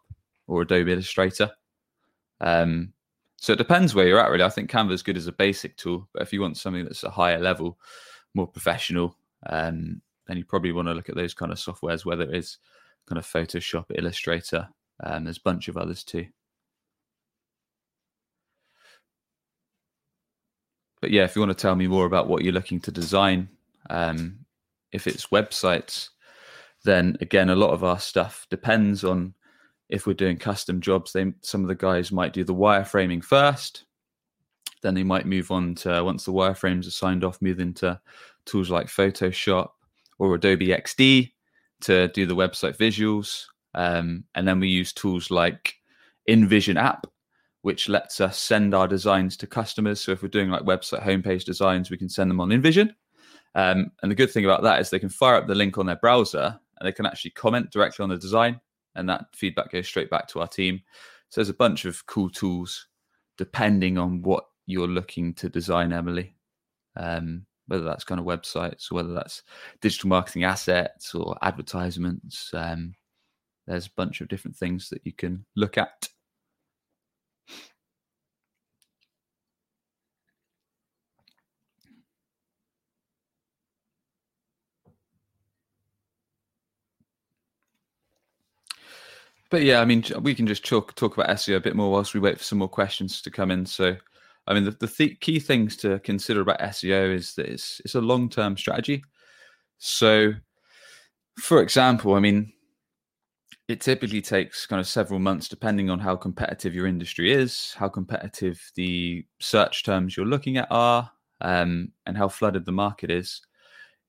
or 0.47 0.61
adobe 0.61 0.91
illustrator. 0.91 1.51
Um, 2.41 2.93
So 3.39 3.53
it 3.53 3.57
depends 3.57 3.93
where 3.93 4.07
you're 4.07 4.19
at, 4.19 4.31
really. 4.31 4.43
I 4.43 4.49
think 4.49 4.71
Canva 4.71 4.93
is 4.93 5.03
good 5.03 5.17
as 5.17 5.27
a 5.27 5.31
basic 5.31 5.77
tool, 5.77 6.07
but 6.11 6.23
if 6.23 6.33
you 6.33 6.41
want 6.41 6.57
something 6.57 6.85
that's 6.85 7.03
a 7.03 7.09
higher 7.09 7.39
level, 7.39 7.77
more 8.33 8.47
professional, 8.47 9.15
um, 9.45 10.01
then 10.25 10.37
you 10.37 10.43
probably 10.43 10.71
want 10.71 10.87
to 10.87 10.93
look 10.93 11.09
at 11.09 11.15
those 11.15 11.35
kind 11.35 11.51
of 11.51 11.59
softwares, 11.59 12.03
whether 12.03 12.23
it 12.23 12.33
is 12.35 12.57
kind 13.07 13.19
of 13.19 13.25
Photoshop, 13.25 13.85
Illustrator, 13.93 14.67
and 14.99 15.25
there's 15.25 15.37
a 15.37 15.41
bunch 15.41 15.67
of 15.67 15.77
others 15.77 16.03
too. 16.03 16.27
But 21.01 21.11
yeah, 21.11 21.23
if 21.23 21.35
you 21.35 21.41
want 21.41 21.55
to 21.55 21.61
tell 21.61 21.75
me 21.75 21.87
more 21.87 22.05
about 22.05 22.27
what 22.27 22.43
you're 22.43 22.53
looking 22.53 22.79
to 22.81 22.91
design, 22.91 23.49
um, 23.89 24.39
if 24.91 25.05
it's 25.05 25.27
websites, 25.27 26.09
then 26.83 27.17
again, 27.21 27.49
a 27.49 27.55
lot 27.55 27.71
of 27.71 27.83
our 27.83 27.99
stuff 27.99 28.47
depends 28.49 29.03
on 29.03 29.33
if 29.89 30.05
we're 30.05 30.13
doing 30.13 30.37
custom 30.37 30.81
jobs, 30.81 31.13
they 31.13 31.31
some 31.41 31.61
of 31.61 31.67
the 31.67 31.75
guys 31.75 32.11
might 32.11 32.33
do 32.33 32.43
the 32.43 32.55
wireframing 32.55 33.23
first. 33.23 33.85
Then 34.81 34.93
they 34.93 35.03
might 35.03 35.25
move 35.25 35.51
on 35.51 35.75
to 35.75 36.03
once 36.03 36.25
the 36.25 36.33
wireframes 36.33 36.87
are 36.87 36.91
signed 36.91 37.23
off, 37.23 37.41
move 37.41 37.59
into 37.59 37.99
tools 38.45 38.69
like 38.69 38.87
Photoshop 38.87 39.69
or 40.19 40.35
Adobe 40.35 40.67
XD 40.67 41.31
to 41.81 42.07
do 42.09 42.25
the 42.25 42.35
website 42.35 42.77
visuals. 42.77 43.45
Um, 43.77 44.23
and 44.33 44.47
then 44.47 44.59
we 44.59 44.67
use 44.67 44.91
tools 44.91 45.29
like 45.29 45.75
InVision 46.27 46.81
app, 46.81 47.05
which 47.61 47.87
lets 47.87 48.19
us 48.19 48.39
send 48.39 48.73
our 48.73 48.87
designs 48.87 49.37
to 49.37 49.47
customers. 49.47 50.01
So 50.01 50.11
if 50.11 50.23
we're 50.23 50.29
doing 50.29 50.49
like 50.49 50.63
website 50.63 51.03
homepage 51.03 51.45
designs, 51.45 51.91
we 51.91 51.97
can 51.97 52.09
send 52.09 52.31
them 52.31 52.41
on 52.41 52.49
InVision. 52.49 52.89
Um, 53.53 53.91
and 54.01 54.11
the 54.11 54.15
good 54.15 54.31
thing 54.31 54.45
about 54.45 54.63
that 54.63 54.81
is 54.81 54.89
they 54.89 54.99
can 54.99 55.09
fire 55.09 55.35
up 55.35 55.47
the 55.47 55.55
link 55.55 55.77
on 55.77 55.85
their 55.85 55.95
browser 55.97 56.59
and 56.79 56.87
they 56.87 56.91
can 56.91 57.05
actually 57.05 57.31
comment 57.31 57.69
directly 57.69 58.03
on 58.03 58.09
the 58.09 58.17
design 58.17 58.59
and 58.95 59.07
that 59.07 59.25
feedback 59.35 59.71
goes 59.71 59.87
straight 59.87 60.09
back 60.09 60.27
to 60.29 60.39
our 60.39 60.47
team. 60.47 60.81
So 61.29 61.39
there's 61.39 61.49
a 61.49 61.53
bunch 61.53 61.85
of 61.85 62.05
cool 62.07 62.31
tools 62.31 62.87
depending 63.37 63.99
on 63.99 64.23
what 64.23 64.45
you're 64.65 64.87
looking 64.87 65.35
to 65.35 65.49
design, 65.49 65.93
Emily. 65.93 66.35
Um, 66.95 67.45
whether 67.67 67.83
that's 67.83 68.03
kind 68.03 68.19
of 68.19 68.25
websites 68.25 68.91
or 68.91 68.95
whether 68.95 69.13
that's 69.13 69.43
digital 69.81 70.09
marketing 70.09 70.45
assets 70.45 71.13
or 71.13 71.37
advertisements. 71.41 72.49
Um, 72.53 72.93
there's 73.67 73.87
a 73.87 73.91
bunch 73.95 74.21
of 74.21 74.29
different 74.29 74.55
things 74.55 74.89
that 74.89 75.01
you 75.03 75.11
can 75.11 75.45
look 75.55 75.77
at. 75.77 76.09
But 89.49 89.63
yeah, 89.63 89.79
I 89.79 89.85
mean, 89.85 90.03
we 90.21 90.35
can 90.35 90.45
just 90.45 90.65
talk 90.65 90.93
talk 90.95 91.17
about 91.17 91.29
SEO 91.29 91.55
a 91.57 91.61
bit 91.61 91.75
more 91.75 91.91
whilst 91.91 92.13
we 92.13 92.19
wait 92.19 92.37
for 92.37 92.43
some 92.43 92.57
more 92.59 92.67
questions 92.67 93.21
to 93.21 93.31
come 93.31 93.49
in. 93.49 93.65
So, 93.65 93.95
I 94.45 94.53
mean, 94.53 94.65
the, 94.65 94.71
the 94.71 94.87
th- 94.87 95.19
key 95.21 95.39
things 95.39 95.77
to 95.77 95.99
consider 95.99 96.41
about 96.41 96.59
SEO 96.59 97.13
is 97.13 97.33
that 97.35 97.45
it's 97.45 97.81
it's 97.85 97.95
a 97.95 98.01
long 98.01 98.29
term 98.29 98.57
strategy. 98.57 99.03
So, 99.77 100.33
for 101.39 101.61
example, 101.61 102.15
I 102.15 102.19
mean, 102.19 102.51
it 103.67 103.81
typically 103.81 104.21
takes 104.21 104.65
kind 104.65 104.79
of 104.79 104.87
several 104.87 105.19
months, 105.19 105.47
depending 105.47 105.89
on 105.89 105.99
how 105.99 106.15
competitive 106.15 106.73
your 106.73 106.87
industry 106.87 107.31
is, 107.31 107.73
how 107.77 107.89
competitive 107.89 108.71
the 108.75 109.25
search 109.39 109.83
terms 109.83 110.15
you're 110.15 110.25
looking 110.25 110.57
at 110.57 110.67
are, 110.71 111.11
um, 111.41 111.91
and 112.05 112.17
how 112.17 112.29
flooded 112.29 112.65
the 112.65 112.71
market 112.71 113.11
is. 113.11 113.41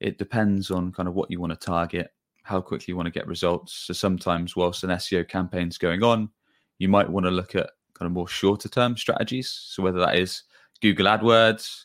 It 0.01 0.19
depends 0.19 0.71
on 0.71 0.93
kind 0.93 1.09
of 1.09 1.15
what 1.15 1.31
you 1.31 1.41
want 1.41 1.53
to 1.53 1.67
target 1.67 2.13
how 2.49 2.63
quickly 2.63 2.87
you 2.89 2.97
want 2.97 3.07
to 3.07 3.13
get 3.13 3.27
results. 3.27 3.75
So 3.75 3.93
sometimes, 3.93 4.57
whilst 4.57 4.83
an 4.83 4.89
SEO 4.91 5.29
campaign's 5.29 5.77
going 5.77 6.03
on, 6.03 6.31
you 6.79 6.89
might 6.89 7.09
want 7.09 7.27
to 7.27 7.31
look 7.31 7.55
at 7.55 7.69
kind 7.93 8.07
of 8.07 8.13
more 8.13 8.27
shorter 8.27 8.71
term 8.71 8.97
strategies. 8.97 9.51
So 9.51 9.83
whether 9.83 9.99
that 9.99 10.17
is 10.17 10.45
Google 10.81 11.07
AdWords, 11.07 11.85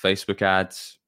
Facebook 0.00 0.42
ads, 0.42 0.98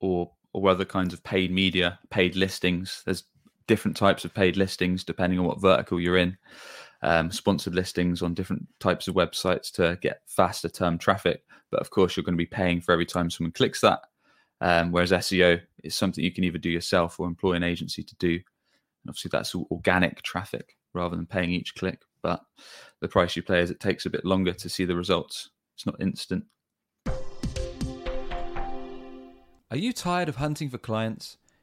or 0.00 0.30
or 0.52 0.68
other 0.68 0.84
kinds 0.84 1.12
of 1.12 1.22
paid 1.24 1.50
media, 1.50 1.98
paid 2.10 2.36
listings. 2.36 3.02
There's 3.04 3.24
different 3.70 3.96
types 3.96 4.24
of 4.24 4.34
paid 4.34 4.56
listings 4.56 5.04
depending 5.04 5.38
on 5.38 5.44
what 5.44 5.60
vertical 5.60 6.00
you're 6.00 6.16
in. 6.16 6.36
Um, 7.02 7.30
sponsored 7.30 7.72
listings 7.72 8.20
on 8.20 8.34
different 8.34 8.66
types 8.80 9.06
of 9.06 9.14
websites 9.14 9.70
to 9.74 9.96
get 10.02 10.22
faster 10.26 10.68
term 10.68 10.98
traffic. 10.98 11.44
But 11.70 11.80
of 11.80 11.90
course, 11.90 12.16
you're 12.16 12.24
going 12.24 12.34
to 12.34 12.44
be 12.44 12.46
paying 12.46 12.80
for 12.80 12.90
every 12.90 13.06
time 13.06 13.30
someone 13.30 13.52
clicks 13.52 13.80
that. 13.82 14.00
Um, 14.60 14.90
whereas 14.90 15.12
SEO 15.12 15.60
is 15.84 15.94
something 15.94 16.24
you 16.24 16.32
can 16.32 16.42
either 16.42 16.58
do 16.58 16.68
yourself 16.68 17.20
or 17.20 17.28
employ 17.28 17.52
an 17.52 17.62
agency 17.62 18.02
to 18.02 18.16
do. 18.16 18.30
And 18.32 19.08
obviously, 19.08 19.28
that's 19.28 19.54
organic 19.54 20.20
traffic 20.22 20.76
rather 20.92 21.14
than 21.14 21.26
paying 21.26 21.52
each 21.52 21.76
click. 21.76 22.02
But 22.22 22.40
the 23.00 23.08
price 23.08 23.36
you 23.36 23.44
pay 23.44 23.60
is 23.60 23.70
it 23.70 23.78
takes 23.78 24.04
a 24.04 24.10
bit 24.10 24.24
longer 24.24 24.52
to 24.52 24.68
see 24.68 24.84
the 24.84 24.96
results. 24.96 25.50
It's 25.76 25.86
not 25.86 26.00
instant. 26.00 26.44
Are 29.70 29.76
you 29.76 29.92
tired 29.92 30.28
of 30.28 30.36
hunting 30.36 30.70
for 30.70 30.78
clients? 30.78 31.38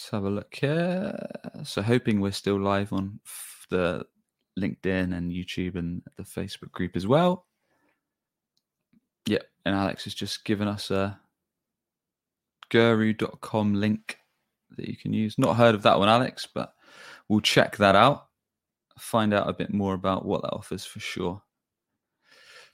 Let's 0.00 0.08
have 0.12 0.24
a 0.24 0.30
look 0.30 0.54
here. 0.54 1.14
So, 1.62 1.82
hoping 1.82 2.22
we're 2.22 2.32
still 2.32 2.58
live 2.58 2.90
on 2.90 3.20
the 3.68 4.06
LinkedIn 4.58 5.14
and 5.14 5.30
YouTube 5.30 5.74
and 5.74 6.00
the 6.16 6.22
Facebook 6.22 6.72
group 6.72 6.96
as 6.96 7.06
well. 7.06 7.44
Yep, 9.26 9.42
and 9.66 9.74
Alex 9.74 10.04
has 10.04 10.14
just 10.14 10.46
given 10.46 10.68
us 10.68 10.90
a 10.90 11.20
guru.com 12.70 13.74
link 13.74 14.16
that 14.78 14.88
you 14.88 14.96
can 14.96 15.12
use. 15.12 15.36
Not 15.36 15.56
heard 15.56 15.74
of 15.74 15.82
that 15.82 15.98
one, 15.98 16.08
Alex, 16.08 16.48
but 16.52 16.72
we'll 17.28 17.40
check 17.40 17.76
that 17.76 17.94
out. 17.94 18.28
Find 18.98 19.34
out 19.34 19.50
a 19.50 19.52
bit 19.52 19.70
more 19.70 19.92
about 19.92 20.24
what 20.24 20.40
that 20.40 20.54
offers 20.54 20.86
for 20.86 21.00
sure. 21.00 21.42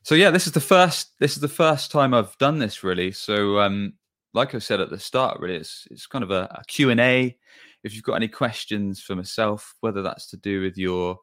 So 0.05 0.15
yeah, 0.15 0.31
this 0.31 0.47
is 0.47 0.53
the 0.53 0.61
first 0.61 1.19
this 1.19 1.33
is 1.35 1.41
the 1.41 1.49
first 1.49 1.91
time 1.91 2.15
I've 2.15 2.39
done 2.39 2.61
this 2.61 2.85
really. 2.85 3.11
So 3.11 3.59
um 3.59 3.95
like 4.37 4.55
I 4.55 4.59
said 4.59 4.81
at 4.81 4.91
the 4.91 4.99
start, 4.99 5.41
really, 5.41 5.57
it's 5.57 5.89
it's 5.91 6.07
kind 6.07 6.23
of 6.23 6.31
a, 6.31 6.47
a 6.51 6.63
Q&A. 6.69 7.37
If 7.83 7.95
you've 7.95 8.05
got 8.05 8.15
any 8.15 8.29
questions 8.29 9.01
for 9.01 9.17
myself, 9.17 9.75
whether 9.81 10.03
that's 10.03 10.27
to 10.29 10.37
do 10.37 10.61
with 10.61 10.77
your 10.77 11.19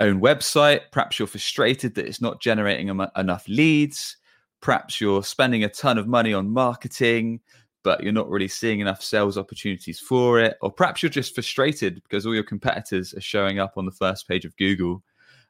own 0.00 0.20
website, 0.20 0.80
perhaps 0.92 1.18
you're 1.18 1.26
frustrated 1.26 1.94
that 1.94 2.06
it's 2.06 2.20
not 2.20 2.42
generating 2.42 2.90
em- 2.90 3.10
enough 3.16 3.48
leads, 3.48 4.18
perhaps 4.60 5.00
you're 5.00 5.24
spending 5.24 5.64
a 5.64 5.68
ton 5.68 5.96
of 5.96 6.06
money 6.06 6.34
on 6.34 6.50
marketing, 6.50 7.40
but 7.82 8.02
you're 8.02 8.12
not 8.12 8.28
really 8.28 8.48
seeing 8.48 8.80
enough 8.80 9.02
sales 9.02 9.38
opportunities 9.38 9.98
for 9.98 10.38
it. 10.38 10.56
Or 10.60 10.70
perhaps 10.70 11.02
you're 11.02 11.10
just 11.10 11.34
frustrated 11.34 12.02
because 12.02 12.26
all 12.26 12.34
your 12.34 12.44
competitors 12.44 13.14
are 13.14 13.20
showing 13.20 13.58
up 13.58 13.74
on 13.76 13.86
the 13.86 13.92
first 13.92 14.28
page 14.28 14.44
of 14.44 14.56
Google 14.56 15.02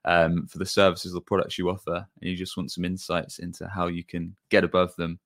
um, 0.04 0.46
for 0.46 0.58
the 0.58 0.66
services 0.66 1.14
or 1.14 1.20
products 1.22 1.58
you 1.58 1.70
offer. 1.70 2.06
And 2.20 2.30
you 2.30 2.36
just 2.36 2.56
want 2.56 2.70
some 2.70 2.84
insights 2.84 3.40
into 3.40 3.66
how 3.66 3.88
you 3.88 4.04
can 4.04 4.36
get 4.50 4.62
above 4.62 4.94
them 4.96 5.18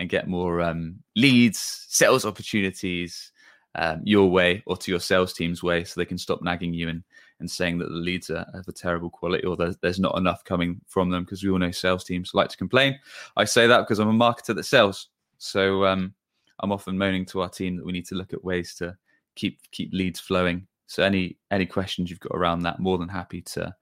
and 0.00 0.08
get 0.08 0.26
more 0.26 0.60
um, 0.62 0.96
leads, 1.14 1.86
sales 1.88 2.24
opportunities 2.24 3.30
um, 3.76 4.00
your 4.02 4.28
way 4.28 4.62
or 4.66 4.76
to 4.76 4.90
your 4.90 4.98
sales 4.98 5.32
team's 5.32 5.62
way 5.62 5.84
so 5.84 6.00
they 6.00 6.04
can 6.04 6.18
stop 6.18 6.42
nagging 6.42 6.74
you 6.74 6.88
and 6.88 7.04
and 7.38 7.50
saying 7.50 7.78
that 7.78 7.88
the 7.88 7.94
leads 7.94 8.28
are 8.28 8.46
of 8.52 8.68
a 8.68 8.72
terrible 8.72 9.08
quality 9.08 9.46
or 9.46 9.56
there's, 9.56 9.76
there's 9.78 9.98
not 9.98 10.16
enough 10.18 10.44
coming 10.44 10.78
from 10.86 11.08
them 11.08 11.24
because 11.24 11.42
we 11.42 11.48
all 11.48 11.58
know 11.58 11.70
sales 11.70 12.04
teams 12.04 12.34
like 12.34 12.50
to 12.50 12.56
complain. 12.56 12.98
I 13.34 13.44
say 13.44 13.66
that 13.66 13.80
because 13.80 13.98
I'm 13.98 14.10
a 14.10 14.12
marketer 14.12 14.54
that 14.54 14.64
sells. 14.64 15.08
So 15.38 15.86
um, 15.86 16.12
I'm 16.58 16.70
often 16.70 16.98
moaning 16.98 17.24
to 17.26 17.40
our 17.40 17.48
team 17.48 17.76
that 17.76 17.86
we 17.86 17.92
need 17.92 18.06
to 18.08 18.14
look 18.14 18.34
at 18.34 18.44
ways 18.44 18.74
to 18.76 18.94
keep 19.36 19.58
keep 19.70 19.90
leads 19.94 20.20
flowing. 20.20 20.66
So 20.86 21.02
any 21.02 21.38
any 21.50 21.64
questions 21.66 22.10
you've 22.10 22.20
got 22.20 22.36
around 22.36 22.60
that, 22.60 22.80
more 22.80 22.98
than 22.98 23.08
happy 23.08 23.40
to 23.42 23.74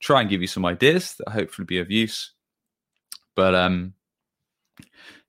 try 0.00 0.20
and 0.20 0.30
give 0.30 0.40
you 0.40 0.48
some 0.48 0.64
ideas 0.64 1.14
that 1.16 1.28
hopefully 1.28 1.66
be 1.66 1.78
of 1.78 1.90
use. 1.90 2.32
But 3.34 3.54
um, 3.54 3.92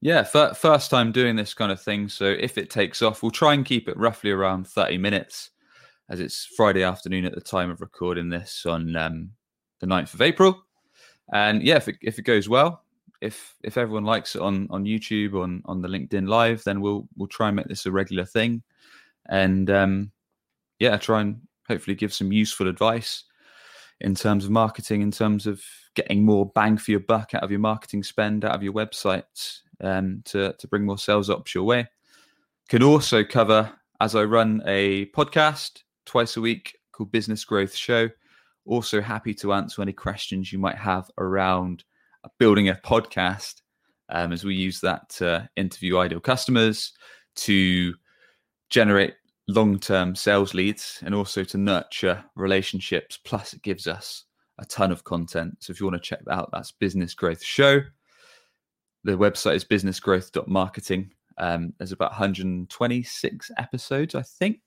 yeah, 0.02 0.24
first 0.24 0.90
time 0.90 1.12
doing 1.12 1.36
this 1.36 1.54
kind 1.54 1.72
of 1.72 1.82
thing. 1.82 2.10
So 2.10 2.25
if 2.25 2.58
it 2.58 2.70
takes 2.70 3.02
off, 3.02 3.24
we'll 3.24 3.32
try 3.32 3.54
and 3.54 3.66
keep 3.66 3.88
it 3.88 3.98
roughly 3.98 4.32
around 4.32 4.68
30 4.68 4.98
minutes 4.98 5.52
as 6.10 6.20
it's 6.20 6.46
Friday 6.46 6.84
afternoon 6.84 7.25
at 7.25 7.34
the 7.34 7.42
time 7.42 7.72
of 7.72 7.82
recording 7.82 8.30
this 8.30 8.66
on 8.66 8.96
um, 8.96 9.32
the 9.80 9.88
9th 9.88 10.14
of 10.14 10.22
April. 10.22 10.64
And 11.34 11.64
yeah, 11.64 11.78
if 11.78 11.88
it, 11.88 11.98
if 12.02 12.20
it 12.20 12.24
goes 12.24 12.48
well, 12.48 12.84
if 13.22 13.56
if 13.64 13.78
everyone 13.78 14.04
likes 14.04 14.36
it 14.36 14.42
on 14.42 14.68
on 14.70 14.86
YouTube 14.86 15.42
on 15.42 15.62
on 15.66 15.82
the 15.82 15.88
LinkedIn 15.88 16.28
Live, 16.28 16.64
then 16.64 16.82
we'll 16.82 17.08
we'll 17.16 17.28
try 17.28 17.48
and 17.48 17.56
make 17.56 17.68
this 17.68 17.86
a 17.86 17.92
regular 17.92 18.25
thing, 18.25 18.62
and 19.30 19.70
um, 19.70 20.12
yeah, 20.80 20.98
try 20.98 21.22
and 21.22 21.42
hopefully 21.68 21.96
give 21.96 22.14
some 22.14 22.32
useful 22.32 22.68
advice. 22.68 23.24
In 24.02 24.16
terms 24.16 24.46
of 24.46 24.52
marketing, 24.52 25.02
in 25.02 25.12
terms 25.12 25.48
of 25.48 25.62
getting 25.96 26.25
more 26.25 26.52
bang 26.54 26.78
for 26.78 26.92
your 26.92 27.00
buck 27.00 27.34
out 27.34 27.44
of 27.44 27.52
your 27.52 27.60
marketing 27.60 28.04
spend, 28.04 28.44
out 28.44 28.56
of 28.56 28.64
your 28.64 28.74
websites, 28.74 29.60
um, 29.82 30.22
to 30.25 30.54
to 30.60 30.68
bring 30.68 30.86
more 30.86 30.98
sales 30.98 31.30
ops 31.30 31.56
your 31.56 31.64
way. 31.64 31.88
Can 32.70 32.84
also 32.84 33.24
cover 33.24 33.72
as 34.02 34.16
I 34.16 34.24
run 34.24 34.62
a 34.66 35.06
podcast 35.08 35.84
twice 36.06 36.38
a 36.38 36.42
week 36.42 36.78
called 36.92 37.12
Business 37.12 37.44
Growth 37.46 37.75
Show. 37.75 38.10
Also 38.66 39.00
happy 39.02 39.34
to 39.36 39.54
answer 39.54 39.82
any 39.82 39.94
questions 39.94 40.52
you 40.52 40.60
might 40.60 40.78
have 40.78 41.10
around 41.18 41.84
building 42.40 42.70
a 42.70 42.75
podcast, 42.75 43.62
um, 44.10 44.32
as 44.32 44.44
we 44.44 44.56
use 44.56 44.82
that 44.82 45.08
to 45.10 45.48
interview 45.56 46.00
ideal 46.00 46.20
customers, 46.20 46.94
to 47.36 47.94
generate 48.70 49.14
long 49.48 49.80
term 49.80 50.16
sales 50.16 50.54
leads, 50.54 51.02
and 51.06 51.14
also 51.14 51.44
to 51.44 51.58
nurture 51.58 52.24
relationships. 52.36 53.18
Plus, 53.24 53.54
it 53.54 53.62
gives 53.62 53.88
us 53.88 54.25
a 54.60 54.66
ton 54.66 54.92
of 54.92 55.04
content. 55.04 55.58
So 55.60 55.72
if 55.72 55.80
you 55.80 55.86
want 55.86 56.02
to 56.02 56.10
check 56.10 56.24
that 56.25 56.34
out, 56.34 56.50
that's 56.52 56.72
Business 56.72 57.14
Growth 57.14 57.44
Show. 57.44 57.82
The 59.04 59.12
website 59.12 59.56
is 59.56 59.66
businessgrowth.marketing. 59.66 61.12
Um, 61.38 61.74
there's 61.78 61.92
about 61.92 62.12
126 62.12 63.52
episodes, 63.58 64.16
I 64.16 64.22
think, 64.22 64.60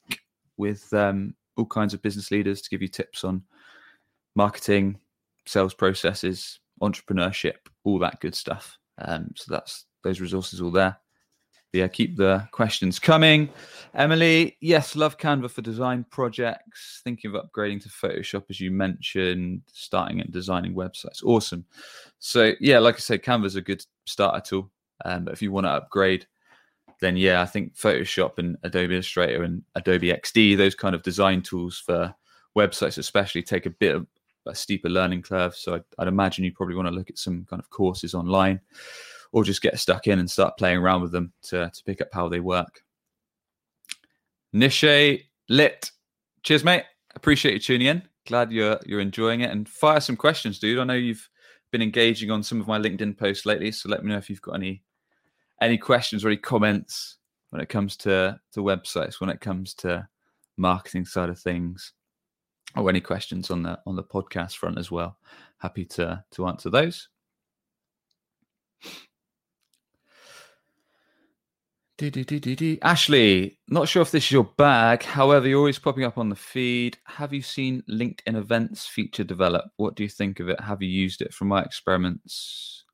with 0.56 0.92
um, 0.92 1.34
all 1.56 1.66
kinds 1.66 1.94
of 1.94 2.02
business 2.02 2.30
leaders 2.30 2.62
to 2.62 2.70
give 2.70 2.82
you 2.82 2.88
tips 2.88 3.24
on 3.24 3.42
marketing, 4.36 4.98
sales 5.46 5.74
processes, 5.74 6.60
entrepreneurship, 6.82 7.56
all 7.84 7.98
that 7.98 8.20
good 8.20 8.34
stuff. 8.34 8.78
Um, 8.98 9.32
so 9.34 9.52
that's 9.52 9.86
those 10.04 10.20
resources 10.20 10.60
all 10.60 10.70
there. 10.70 10.98
Yeah, 11.72 11.88
keep 11.88 12.16
the 12.16 12.48
questions 12.50 12.98
coming. 12.98 13.50
Emily, 13.94 14.56
yes, 14.60 14.96
love 14.96 15.18
Canva 15.18 15.50
for 15.50 15.60
design 15.60 16.04
projects. 16.10 17.00
Thinking 17.04 17.34
of 17.34 17.42
upgrading 17.44 17.82
to 17.82 17.88
Photoshop, 17.88 18.44
as 18.48 18.60
you 18.60 18.70
mentioned, 18.70 19.62
starting 19.70 20.20
and 20.20 20.32
designing 20.32 20.74
websites. 20.74 21.22
Awesome. 21.22 21.64
So 22.18 22.52
yeah, 22.60 22.78
like 22.78 22.96
I 22.96 22.98
said, 22.98 23.22
Canva 23.22 23.46
is 23.46 23.56
a 23.56 23.60
good 23.62 23.84
starter 24.06 24.40
tool. 24.40 24.70
Um, 25.04 25.24
but 25.24 25.34
if 25.34 25.42
you 25.42 25.52
want 25.52 25.66
to 25.66 25.70
upgrade, 25.70 26.26
then 27.00 27.16
yeah, 27.16 27.42
I 27.42 27.46
think 27.46 27.76
Photoshop 27.76 28.38
and 28.38 28.56
Adobe 28.62 28.94
Illustrator 28.94 29.42
and 29.42 29.62
Adobe 29.74 30.08
XD, 30.08 30.56
those 30.56 30.74
kind 30.74 30.94
of 30.94 31.02
design 31.02 31.42
tools 31.42 31.78
for 31.84 32.14
websites, 32.56 32.98
especially, 32.98 33.42
take 33.42 33.66
a 33.66 33.70
bit 33.70 33.94
of 33.94 34.06
a 34.46 34.54
steeper 34.54 34.88
learning 34.88 35.22
curve. 35.22 35.54
So 35.54 35.74
I'd, 35.74 35.84
I'd 35.98 36.08
imagine 36.08 36.44
you 36.44 36.52
probably 36.52 36.74
want 36.74 36.88
to 36.88 36.94
look 36.94 37.10
at 37.10 37.18
some 37.18 37.46
kind 37.48 37.60
of 37.60 37.70
courses 37.70 38.14
online 38.14 38.60
or 39.32 39.44
just 39.44 39.62
get 39.62 39.78
stuck 39.78 40.06
in 40.06 40.18
and 40.18 40.30
start 40.30 40.56
playing 40.56 40.78
around 40.78 41.02
with 41.02 41.12
them 41.12 41.32
to, 41.42 41.70
to 41.72 41.84
pick 41.84 42.00
up 42.00 42.08
how 42.12 42.28
they 42.28 42.40
work. 42.40 42.82
Nishay 44.54 45.24
Lit. 45.48 45.90
Cheers, 46.42 46.64
mate. 46.64 46.84
Appreciate 47.14 47.54
you 47.54 47.60
tuning 47.60 47.86
in. 47.88 48.02
Glad 48.26 48.52
you're 48.52 48.78
you're 48.86 49.00
enjoying 49.00 49.40
it. 49.40 49.50
And 49.50 49.68
fire 49.68 50.00
some 50.00 50.16
questions, 50.16 50.58
dude. 50.58 50.78
I 50.78 50.84
know 50.84 50.94
you've 50.94 51.28
been 51.70 51.82
engaging 51.82 52.30
on 52.30 52.42
some 52.42 52.60
of 52.60 52.68
my 52.68 52.78
LinkedIn 52.78 53.18
posts 53.18 53.46
lately, 53.46 53.72
so 53.72 53.88
let 53.88 54.02
me 54.02 54.10
know 54.10 54.18
if 54.18 54.30
you've 54.30 54.42
got 54.42 54.54
any 54.54 54.82
any 55.60 55.76
questions 55.76 56.24
or 56.24 56.28
any 56.28 56.36
comments 56.36 57.18
when 57.50 57.60
it 57.60 57.68
comes 57.68 57.96
to 57.98 58.38
to 58.52 58.60
websites, 58.60 59.20
when 59.20 59.30
it 59.30 59.40
comes 59.40 59.74
to 59.74 60.06
marketing 60.56 61.04
side 61.04 61.28
of 61.28 61.38
things, 61.38 61.92
or 62.76 62.88
any 62.88 63.00
questions 63.00 63.50
on 63.50 63.62
the 63.62 63.78
on 63.86 63.96
the 63.96 64.04
podcast 64.04 64.56
front 64.56 64.78
as 64.78 64.90
well. 64.90 65.18
Happy 65.58 65.84
to 65.84 66.22
to 66.32 66.46
answer 66.46 66.70
those. 66.70 67.08
Ashley, 72.82 73.58
not 73.66 73.88
sure 73.88 74.02
if 74.02 74.12
this 74.12 74.24
is 74.26 74.30
your 74.30 74.44
bag. 74.44 75.02
However, 75.02 75.48
you're 75.48 75.58
always 75.58 75.80
popping 75.80 76.04
up 76.04 76.16
on 76.16 76.28
the 76.28 76.36
feed. 76.36 76.96
Have 77.04 77.32
you 77.32 77.42
seen 77.42 77.82
LinkedIn 77.90 78.36
events 78.36 78.86
feature 78.86 79.24
develop? 79.24 79.64
What 79.78 79.96
do 79.96 80.04
you 80.04 80.08
think 80.08 80.38
of 80.38 80.48
it? 80.48 80.60
Have 80.60 80.80
you 80.80 80.88
used 80.88 81.22
it 81.22 81.34
from 81.34 81.48
my 81.48 81.60
experiments? 81.60 82.84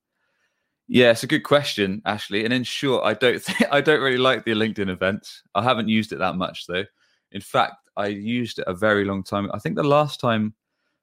Yeah, 0.89 1.11
it's 1.11 1.23
a 1.23 1.27
good 1.27 1.43
question, 1.43 2.01
Ashley. 2.07 2.47
And 2.47 2.55
in 2.55 2.65
short, 2.65 3.05
I 3.05 3.13
don't 3.13 3.43
think 3.43 3.71
I 3.71 3.83
don't 3.83 4.01
really 4.01 4.17
like 4.17 4.47
the 4.47 4.53
LinkedIn 4.53 4.89
events. 4.89 5.43
I 5.55 5.63
haven't 5.63 5.89
used 5.89 6.13
it 6.13 6.19
that 6.21 6.37
much 6.37 6.67
though. 6.67 6.85
In 7.33 7.43
fact, 7.43 7.75
I 7.99 8.07
used 8.07 8.59
it 8.59 8.65
a 8.67 8.75
very 8.75 9.05
long 9.05 9.23
time. 9.23 9.51
I 9.53 9.59
think 9.59 9.77
the 9.77 9.83
last 9.83 10.19
time, 10.19 10.55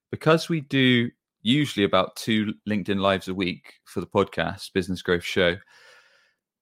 because 0.10 0.50
we 0.50 0.62
do 0.62 1.12
usually 1.44 1.84
about 1.84 2.16
two 2.16 2.56
LinkedIn 2.68 3.00
lives 3.00 3.28
a 3.28 3.34
week 3.36 3.74
for 3.86 4.00
the 4.00 4.08
podcast, 4.08 4.74
Business 4.74 5.04
Growth 5.04 5.24
Show 5.24 5.58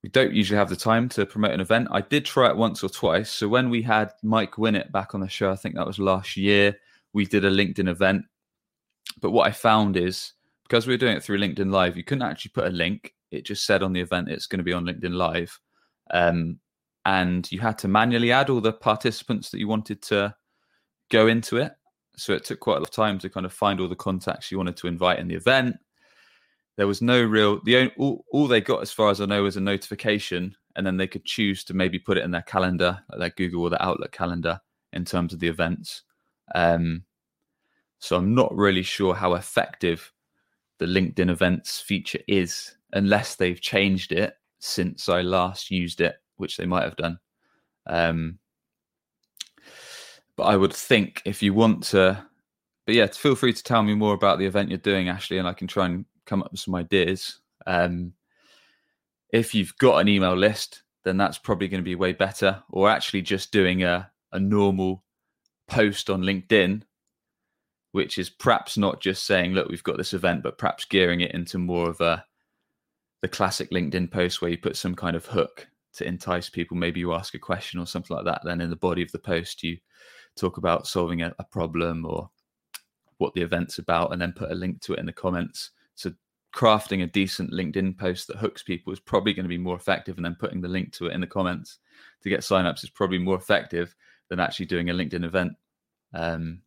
we 0.03 0.09
don't 0.09 0.33
usually 0.33 0.57
have 0.57 0.69
the 0.69 0.75
time 0.75 1.09
to 1.09 1.25
promote 1.25 1.51
an 1.51 1.59
event. 1.59 1.89
I 1.91 2.01
did 2.01 2.25
try 2.25 2.49
it 2.49 2.55
once 2.55 2.83
or 2.83 2.89
twice. 2.89 3.29
So 3.29 3.47
when 3.47 3.69
we 3.69 3.81
had 3.81 4.11
Mike 4.23 4.53
Winnet 4.53 4.91
back 4.91 5.13
on 5.13 5.21
the 5.21 5.27
show, 5.27 5.51
I 5.51 5.55
think 5.55 5.75
that 5.75 5.85
was 5.85 5.99
last 5.99 6.37
year, 6.37 6.77
we 7.13 7.25
did 7.25 7.43
a 7.43 7.51
LinkedIn 7.51 7.89
event. 7.89 8.23
But 9.19 9.31
what 9.31 9.47
I 9.47 9.51
found 9.51 9.97
is 9.97 10.33
because 10.63 10.87
we 10.87 10.93
were 10.93 10.97
doing 10.97 11.17
it 11.17 11.23
through 11.23 11.39
LinkedIn 11.39 11.71
Live, 11.71 11.97
you 11.97 12.03
couldn't 12.03 12.29
actually 12.29 12.51
put 12.53 12.67
a 12.67 12.69
link. 12.69 13.13
It 13.31 13.45
just 13.45 13.65
said 13.65 13.83
on 13.83 13.91
the 13.91 13.99
event 13.99 14.29
it's 14.29 14.47
going 14.47 14.59
to 14.59 14.63
be 14.63 14.73
on 14.73 14.85
LinkedIn 14.85 15.13
Live. 15.13 15.59
Um, 16.11 16.59
and 17.05 17.51
you 17.51 17.59
had 17.59 17.77
to 17.79 17.87
manually 17.87 18.31
add 18.31 18.49
all 18.49 18.61
the 18.61 18.71
participants 18.71 19.49
that 19.49 19.59
you 19.59 19.67
wanted 19.67 20.01
to 20.03 20.33
go 21.09 21.27
into 21.27 21.57
it. 21.57 21.73
So 22.15 22.33
it 22.33 22.45
took 22.45 22.59
quite 22.59 22.77
a 22.77 22.79
lot 22.79 22.89
of 22.89 22.91
time 22.91 23.19
to 23.19 23.29
kind 23.29 23.45
of 23.45 23.53
find 23.53 23.81
all 23.81 23.87
the 23.87 23.95
contacts 23.95 24.51
you 24.51 24.57
wanted 24.57 24.77
to 24.77 24.87
invite 24.87 25.19
in 25.19 25.27
the 25.27 25.35
event 25.35 25.77
there 26.79 26.87
was 26.87 27.01
no 27.01 27.21
real 27.21 27.59
the 27.65 27.75
only, 27.75 27.91
all, 27.97 28.23
all 28.31 28.47
they 28.47 28.61
got 28.61 28.81
as 28.81 28.89
far 28.89 29.09
as 29.09 29.19
i 29.19 29.25
know 29.25 29.43
was 29.43 29.57
a 29.57 29.61
notification 29.61 30.55
and 30.77 30.87
then 30.87 30.95
they 30.95 31.07
could 31.07 31.25
choose 31.25 31.61
to 31.65 31.73
maybe 31.73 31.99
put 31.99 32.17
it 32.17 32.23
in 32.23 32.31
their 32.31 32.41
calendar 32.43 32.97
like 33.09 33.19
their 33.19 33.29
google 33.31 33.63
or 33.63 33.69
their 33.69 33.81
outlook 33.81 34.13
calendar 34.13 34.57
in 34.93 35.03
terms 35.03 35.33
of 35.33 35.39
the 35.39 35.47
events. 35.47 36.03
Um, 36.55 37.03
so 37.99 38.15
i'm 38.15 38.33
not 38.33 38.55
really 38.55 38.81
sure 38.81 39.13
how 39.13 39.33
effective 39.33 40.13
the 40.77 40.85
linkedin 40.85 41.29
events 41.29 41.81
feature 41.81 42.21
is 42.29 42.77
unless 42.93 43.35
they've 43.35 43.59
changed 43.59 44.13
it 44.13 44.35
since 44.59 45.09
i 45.09 45.21
last 45.21 45.69
used 45.69 45.99
it 45.99 46.15
which 46.37 46.55
they 46.55 46.65
might 46.65 46.83
have 46.83 46.95
done. 46.95 47.19
Um, 47.87 48.39
but 50.37 50.43
i 50.43 50.55
would 50.55 50.73
think 50.73 51.21
if 51.25 51.43
you 51.43 51.53
want 51.53 51.83
to 51.87 52.25
but 52.85 52.95
yeah 52.95 53.07
feel 53.07 53.35
free 53.35 53.51
to 53.51 53.63
tell 53.63 53.83
me 53.83 53.95
more 53.95 54.13
about 54.13 54.39
the 54.39 54.45
event 54.45 54.69
you're 54.69 54.77
doing 54.77 55.09
ashley 55.09 55.39
and 55.39 55.47
i 55.47 55.51
can 55.51 55.67
try 55.67 55.85
and 55.85 56.05
come 56.29 56.43
up 56.43 56.51
with 56.51 56.61
some 56.61 56.75
ideas. 56.75 57.39
Um, 57.65 58.13
if 59.31 59.55
you've 59.55 59.75
got 59.77 59.97
an 59.97 60.07
email 60.07 60.35
list, 60.35 60.83
then 61.03 61.17
that's 61.17 61.37
probably 61.37 61.67
going 61.67 61.81
to 61.81 61.85
be 61.85 61.95
way 61.95 62.13
better. 62.13 62.61
Or 62.69 62.89
actually 62.89 63.23
just 63.23 63.51
doing 63.51 63.83
a, 63.83 64.09
a 64.31 64.39
normal 64.39 65.03
post 65.67 66.09
on 66.09 66.21
LinkedIn, 66.21 66.83
which 67.91 68.17
is 68.17 68.29
perhaps 68.29 68.77
not 68.77 69.01
just 69.01 69.25
saying, 69.25 69.53
look, 69.53 69.67
we've 69.69 69.83
got 69.83 69.97
this 69.97 70.13
event, 70.13 70.43
but 70.43 70.57
perhaps 70.57 70.85
gearing 70.85 71.21
it 71.21 71.31
into 71.31 71.57
more 71.57 71.89
of 71.89 71.99
a 72.01 72.23
the 73.21 73.27
classic 73.27 73.69
LinkedIn 73.71 74.09
post 74.09 74.41
where 74.41 74.51
you 74.51 74.57
put 74.57 74.77
some 74.77 74.95
kind 74.95 75.15
of 75.15 75.25
hook 75.25 75.67
to 75.93 76.07
entice 76.07 76.49
people. 76.49 76.77
Maybe 76.77 77.01
you 77.01 77.13
ask 77.13 77.33
a 77.33 77.39
question 77.39 77.79
or 77.79 77.85
something 77.85 78.15
like 78.15 78.25
that. 78.25 78.41
Then 78.45 78.61
in 78.61 78.69
the 78.69 78.75
body 78.77 79.01
of 79.01 79.11
the 79.11 79.19
post, 79.19 79.61
you 79.61 79.77
talk 80.37 80.57
about 80.57 80.87
solving 80.87 81.21
a, 81.21 81.33
a 81.37 81.43
problem 81.43 82.05
or 82.05 82.29
what 83.17 83.33
the 83.33 83.41
event's 83.41 83.79
about, 83.79 84.13
and 84.13 84.21
then 84.21 84.31
put 84.31 84.51
a 84.51 84.55
link 84.55 84.79
to 84.81 84.93
it 84.93 84.99
in 84.99 85.05
the 85.05 85.11
comments. 85.11 85.71
Crafting 86.55 87.03
a 87.03 87.07
decent 87.07 87.51
LinkedIn 87.51 87.97
post 87.97 88.27
that 88.27 88.37
hooks 88.37 88.63
people 88.63 88.91
is 88.91 88.99
probably 88.99 89.33
going 89.33 89.43
to 89.43 89.49
be 89.49 89.57
more 89.57 89.75
effective, 89.75 90.17
and 90.17 90.25
then 90.25 90.35
putting 90.39 90.61
the 90.61 90.67
link 90.67 90.91
to 90.93 91.07
it 91.07 91.13
in 91.13 91.21
the 91.21 91.27
comments 91.27 91.77
to 92.23 92.29
get 92.29 92.41
signups 92.41 92.83
is 92.83 92.89
probably 92.89 93.19
more 93.19 93.35
effective 93.35 93.95
than 94.29 94.39
actually 94.39 94.65
doing 94.65 94.89
a 94.89 94.93
LinkedIn 94.93 95.23
event, 95.23 95.53
um, 96.13 96.61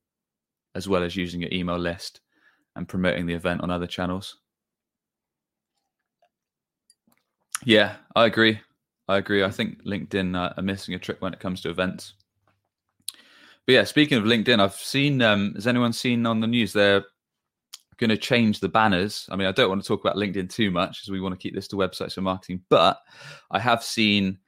as 0.74 0.88
well 0.88 1.02
as 1.02 1.16
using 1.16 1.40
your 1.40 1.52
email 1.52 1.78
list 1.78 2.20
and 2.76 2.88
promoting 2.88 3.26
the 3.26 3.34
event 3.34 3.60
on 3.60 3.70
other 3.70 3.86
channels. 3.86 4.38
Yeah, 7.64 7.96
I 8.16 8.26
agree. 8.26 8.60
I 9.08 9.18
agree. 9.18 9.44
I 9.44 9.50
think 9.50 9.84
LinkedIn 9.84 10.36
uh, 10.36 10.54
are 10.56 10.62
missing 10.62 10.94
a 10.94 10.98
trick 10.98 11.20
when 11.20 11.32
it 11.32 11.40
comes 11.40 11.60
to 11.62 11.70
events. 11.70 12.14
But 13.66 13.72
yeah, 13.74 13.84
speaking 13.84 14.18
of 14.18 14.24
LinkedIn, 14.24 14.60
I've 14.60 14.74
seen. 14.74 15.22
Um, 15.22 15.54
has 15.54 15.66
anyone 15.66 15.92
seen 15.92 16.26
on 16.26 16.40
the 16.40 16.46
news 16.46 16.72
they're 16.72 17.04
going 18.02 18.10
to 18.10 18.16
change 18.16 18.58
the 18.58 18.68
banners. 18.68 19.28
I 19.30 19.36
mean, 19.36 19.46
I 19.46 19.52
don't 19.52 19.68
want 19.68 19.80
to 19.80 19.86
talk 19.86 20.00
about 20.00 20.16
LinkedIn 20.16 20.50
too 20.50 20.72
much 20.72 21.02
as 21.02 21.08
we 21.08 21.20
want 21.20 21.32
to 21.34 21.38
keep 21.38 21.54
this 21.54 21.68
to 21.68 21.76
websites 21.76 22.16
and 22.16 22.24
marketing, 22.24 22.60
but 22.68 22.98
I 23.52 23.60
have 23.60 23.84
seen 23.84 24.38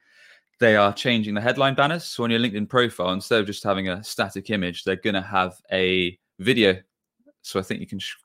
they 0.58 0.74
are 0.74 0.92
changing 0.92 1.34
the 1.34 1.40
headline 1.40 1.76
banners. 1.76 2.04
So 2.04 2.24
on 2.24 2.32
your 2.32 2.40
LinkedIn 2.40 2.68
profile, 2.68 3.12
instead 3.12 3.38
of 3.38 3.46
just 3.46 3.62
having 3.62 3.88
a 3.88 4.02
static 4.02 4.50
image, 4.50 4.82
they're 4.82 4.96
going 4.96 5.14
to 5.14 5.22
have 5.22 5.54
a 5.70 6.18
video. 6.40 6.76
So 7.42 7.60
I 7.60 7.62
think 7.62 7.78
you 7.78 7.86
can 7.86 8.00
sh- 8.00 8.16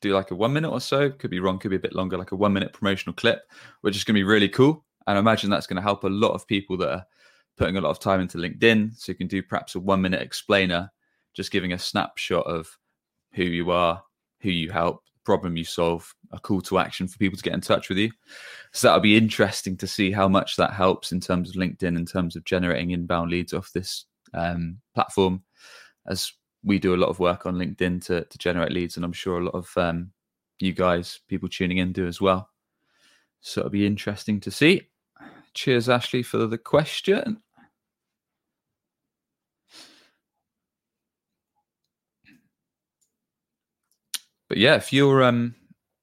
do 0.00 0.14
like 0.14 0.30
a 0.30 0.34
one 0.34 0.54
minute 0.54 0.70
or 0.70 0.80
so. 0.80 1.10
Could 1.10 1.30
be 1.30 1.40
wrong, 1.40 1.58
could 1.58 1.70
be 1.70 1.76
a 1.76 1.80
bit 1.80 1.94
longer, 1.94 2.16
like 2.16 2.32
a 2.32 2.36
one 2.36 2.54
minute 2.54 2.72
promotional 2.72 3.14
clip, 3.14 3.42
which 3.82 3.94
is 3.94 4.04
going 4.04 4.14
to 4.14 4.20
be 4.20 4.24
really 4.24 4.48
cool. 4.48 4.86
And 5.06 5.18
I 5.18 5.20
imagine 5.20 5.50
that's 5.50 5.66
going 5.66 5.76
to 5.76 5.82
help 5.82 6.04
a 6.04 6.08
lot 6.08 6.32
of 6.32 6.46
people 6.46 6.78
that 6.78 6.90
are 6.90 7.04
putting 7.58 7.76
a 7.76 7.80
lot 7.82 7.90
of 7.90 8.00
time 8.00 8.20
into 8.20 8.38
LinkedIn. 8.38 8.98
So 8.98 9.12
you 9.12 9.16
can 9.16 9.26
do 9.26 9.42
perhaps 9.42 9.74
a 9.74 9.80
one 9.80 10.00
minute 10.00 10.22
explainer, 10.22 10.90
just 11.34 11.50
giving 11.50 11.74
a 11.74 11.78
snapshot 11.78 12.46
of 12.46 12.78
who 13.34 13.44
you 13.44 13.70
are, 13.70 14.02
who 14.42 14.50
you 14.50 14.70
help, 14.70 15.02
problem 15.24 15.56
you 15.56 15.64
solve, 15.64 16.12
a 16.32 16.38
call 16.38 16.60
to 16.62 16.78
action 16.78 17.06
for 17.06 17.18
people 17.18 17.36
to 17.36 17.42
get 17.42 17.54
in 17.54 17.60
touch 17.60 17.88
with 17.88 17.98
you. 17.98 18.10
So 18.72 18.88
that'll 18.88 19.00
be 19.00 19.16
interesting 19.16 19.76
to 19.78 19.86
see 19.86 20.10
how 20.10 20.28
much 20.28 20.56
that 20.56 20.72
helps 20.72 21.12
in 21.12 21.20
terms 21.20 21.50
of 21.50 21.56
LinkedIn, 21.56 21.96
in 21.96 22.06
terms 22.06 22.36
of 22.36 22.44
generating 22.44 22.90
inbound 22.90 23.30
leads 23.30 23.52
off 23.52 23.72
this 23.72 24.06
um, 24.34 24.78
platform. 24.94 25.42
As 26.06 26.32
we 26.64 26.78
do 26.78 26.94
a 26.94 26.96
lot 26.96 27.08
of 27.08 27.18
work 27.18 27.46
on 27.46 27.56
LinkedIn 27.56 28.04
to 28.06 28.24
to 28.24 28.38
generate 28.38 28.72
leads, 28.72 28.96
and 28.96 29.04
I'm 29.04 29.12
sure 29.12 29.38
a 29.38 29.44
lot 29.44 29.54
of 29.54 29.70
um, 29.76 30.10
you 30.58 30.72
guys, 30.72 31.20
people 31.28 31.48
tuning 31.48 31.78
in, 31.78 31.92
do 31.92 32.06
as 32.06 32.20
well. 32.20 32.48
So 33.40 33.60
it'll 33.60 33.70
be 33.70 33.86
interesting 33.86 34.40
to 34.40 34.50
see. 34.50 34.88
Cheers, 35.54 35.88
Ashley, 35.88 36.22
for 36.22 36.46
the 36.46 36.58
question. 36.58 37.42
But 44.52 44.58
yeah, 44.58 44.74
if 44.74 44.92
you're 44.92 45.22
um 45.22 45.54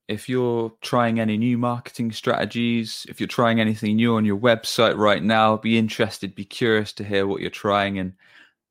if 0.08 0.28
you're 0.28 0.74
trying 0.82 1.20
any 1.20 1.38
new 1.38 1.56
marketing 1.56 2.12
strategies, 2.12 3.06
if 3.08 3.20
you're 3.20 3.28
trying 3.28 3.62
anything 3.62 3.96
new 3.96 4.16
on 4.16 4.26
your 4.26 4.40
website 4.40 4.98
right 4.98 5.22
now, 5.22 5.58
be 5.58 5.78
interested, 5.78 6.34
be 6.34 6.46
curious 6.46 6.92
to 6.94 7.04
hear 7.04 7.28
what 7.28 7.42
you're 7.42 7.52
trying 7.52 8.00
and 8.00 8.14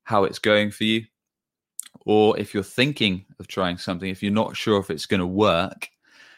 how 0.03 0.25
it's 0.25 0.37
going 0.37 0.69
for 0.69 0.83
you. 0.83 1.05
Or 2.05 2.37
if 2.37 2.53
you're 2.53 2.61
thinking 2.61 3.25
of 3.39 3.47
trying 3.47 3.77
something, 3.77 4.09
if 4.09 4.21
you're 4.21 4.33
not 4.33 4.57
sure 4.57 4.81
if 4.81 4.89
it's 4.89 5.05
going 5.05 5.21
to 5.21 5.25
work, 5.25 5.87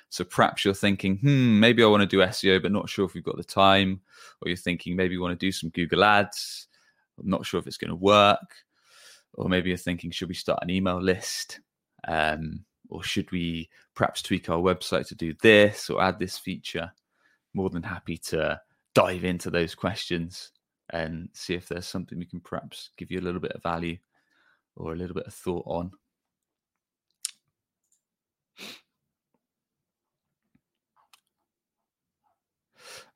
so 0.10 0.24
perhaps 0.24 0.64
you're 0.64 0.76
thinking, 0.76 1.18
hmm, 1.18 1.60
maybe 1.60 1.82
I 1.82 1.88
want 1.88 2.02
to 2.02 2.06
do 2.06 2.20
SEO, 2.20 2.62
but 2.62 2.72
not 2.72 2.90
sure 2.90 3.06
if 3.06 3.16
we've 3.16 3.24
got 3.24 3.38
the 3.38 3.44
time. 3.44 4.02
Or 4.44 4.50
you're 4.50 4.56
thinking, 4.56 4.96
maybe 4.96 5.16
you 5.16 5.22
want 5.22 5.32
to 5.32 5.46
do 5.46 5.52
some 5.52 5.72
Google 5.72 6.04
Ads. 6.04 6.68
I'm 7.20 7.28
not 7.28 7.48
sure 7.48 7.60
if 7.60 7.66
it's 7.66 7.78
going 7.78 7.90
to 7.90 7.96
work. 7.96 8.54
Or 9.34 9.50
maybe 9.50 9.70
you're 9.70 9.78
thinking, 9.78 10.12
should 10.12 10.30
we 10.30 10.36
start 10.36 10.60
an 10.62 10.70
email 10.70 11.02
list? 11.02 11.60
Um, 12.08 12.66
or 12.92 13.02
should 13.02 13.32
we 13.32 13.70
perhaps 13.96 14.22
tweak 14.22 14.50
our 14.50 14.60
website 14.60 15.08
to 15.08 15.16
do 15.16 15.34
this 15.42 15.90
or 15.90 16.04
add 16.04 16.20
this 16.20 16.38
feature? 16.38 16.92
More 17.54 17.70
than 17.70 17.84
happy 17.84 18.18
to 18.18 18.60
dive 18.94 19.24
into 19.24 19.50
those 19.50 19.74
questions 19.74 20.52
and 20.92 21.30
see 21.34 21.54
if 21.54 21.68
there's 21.68 21.88
something 21.88 22.20
we 22.20 22.26
can 22.26 22.42
perhaps 22.42 22.92
give 22.98 23.10
you 23.10 23.20
a 23.20 23.22
little 23.22 23.40
bit 23.40 23.54
of 23.54 23.64
value 23.64 23.98
or 24.76 24.92
a 24.92 24.96
little 24.96 25.16
bit 25.16 25.26
of 25.26 25.34
thought 25.34 25.64
on. 25.66 25.92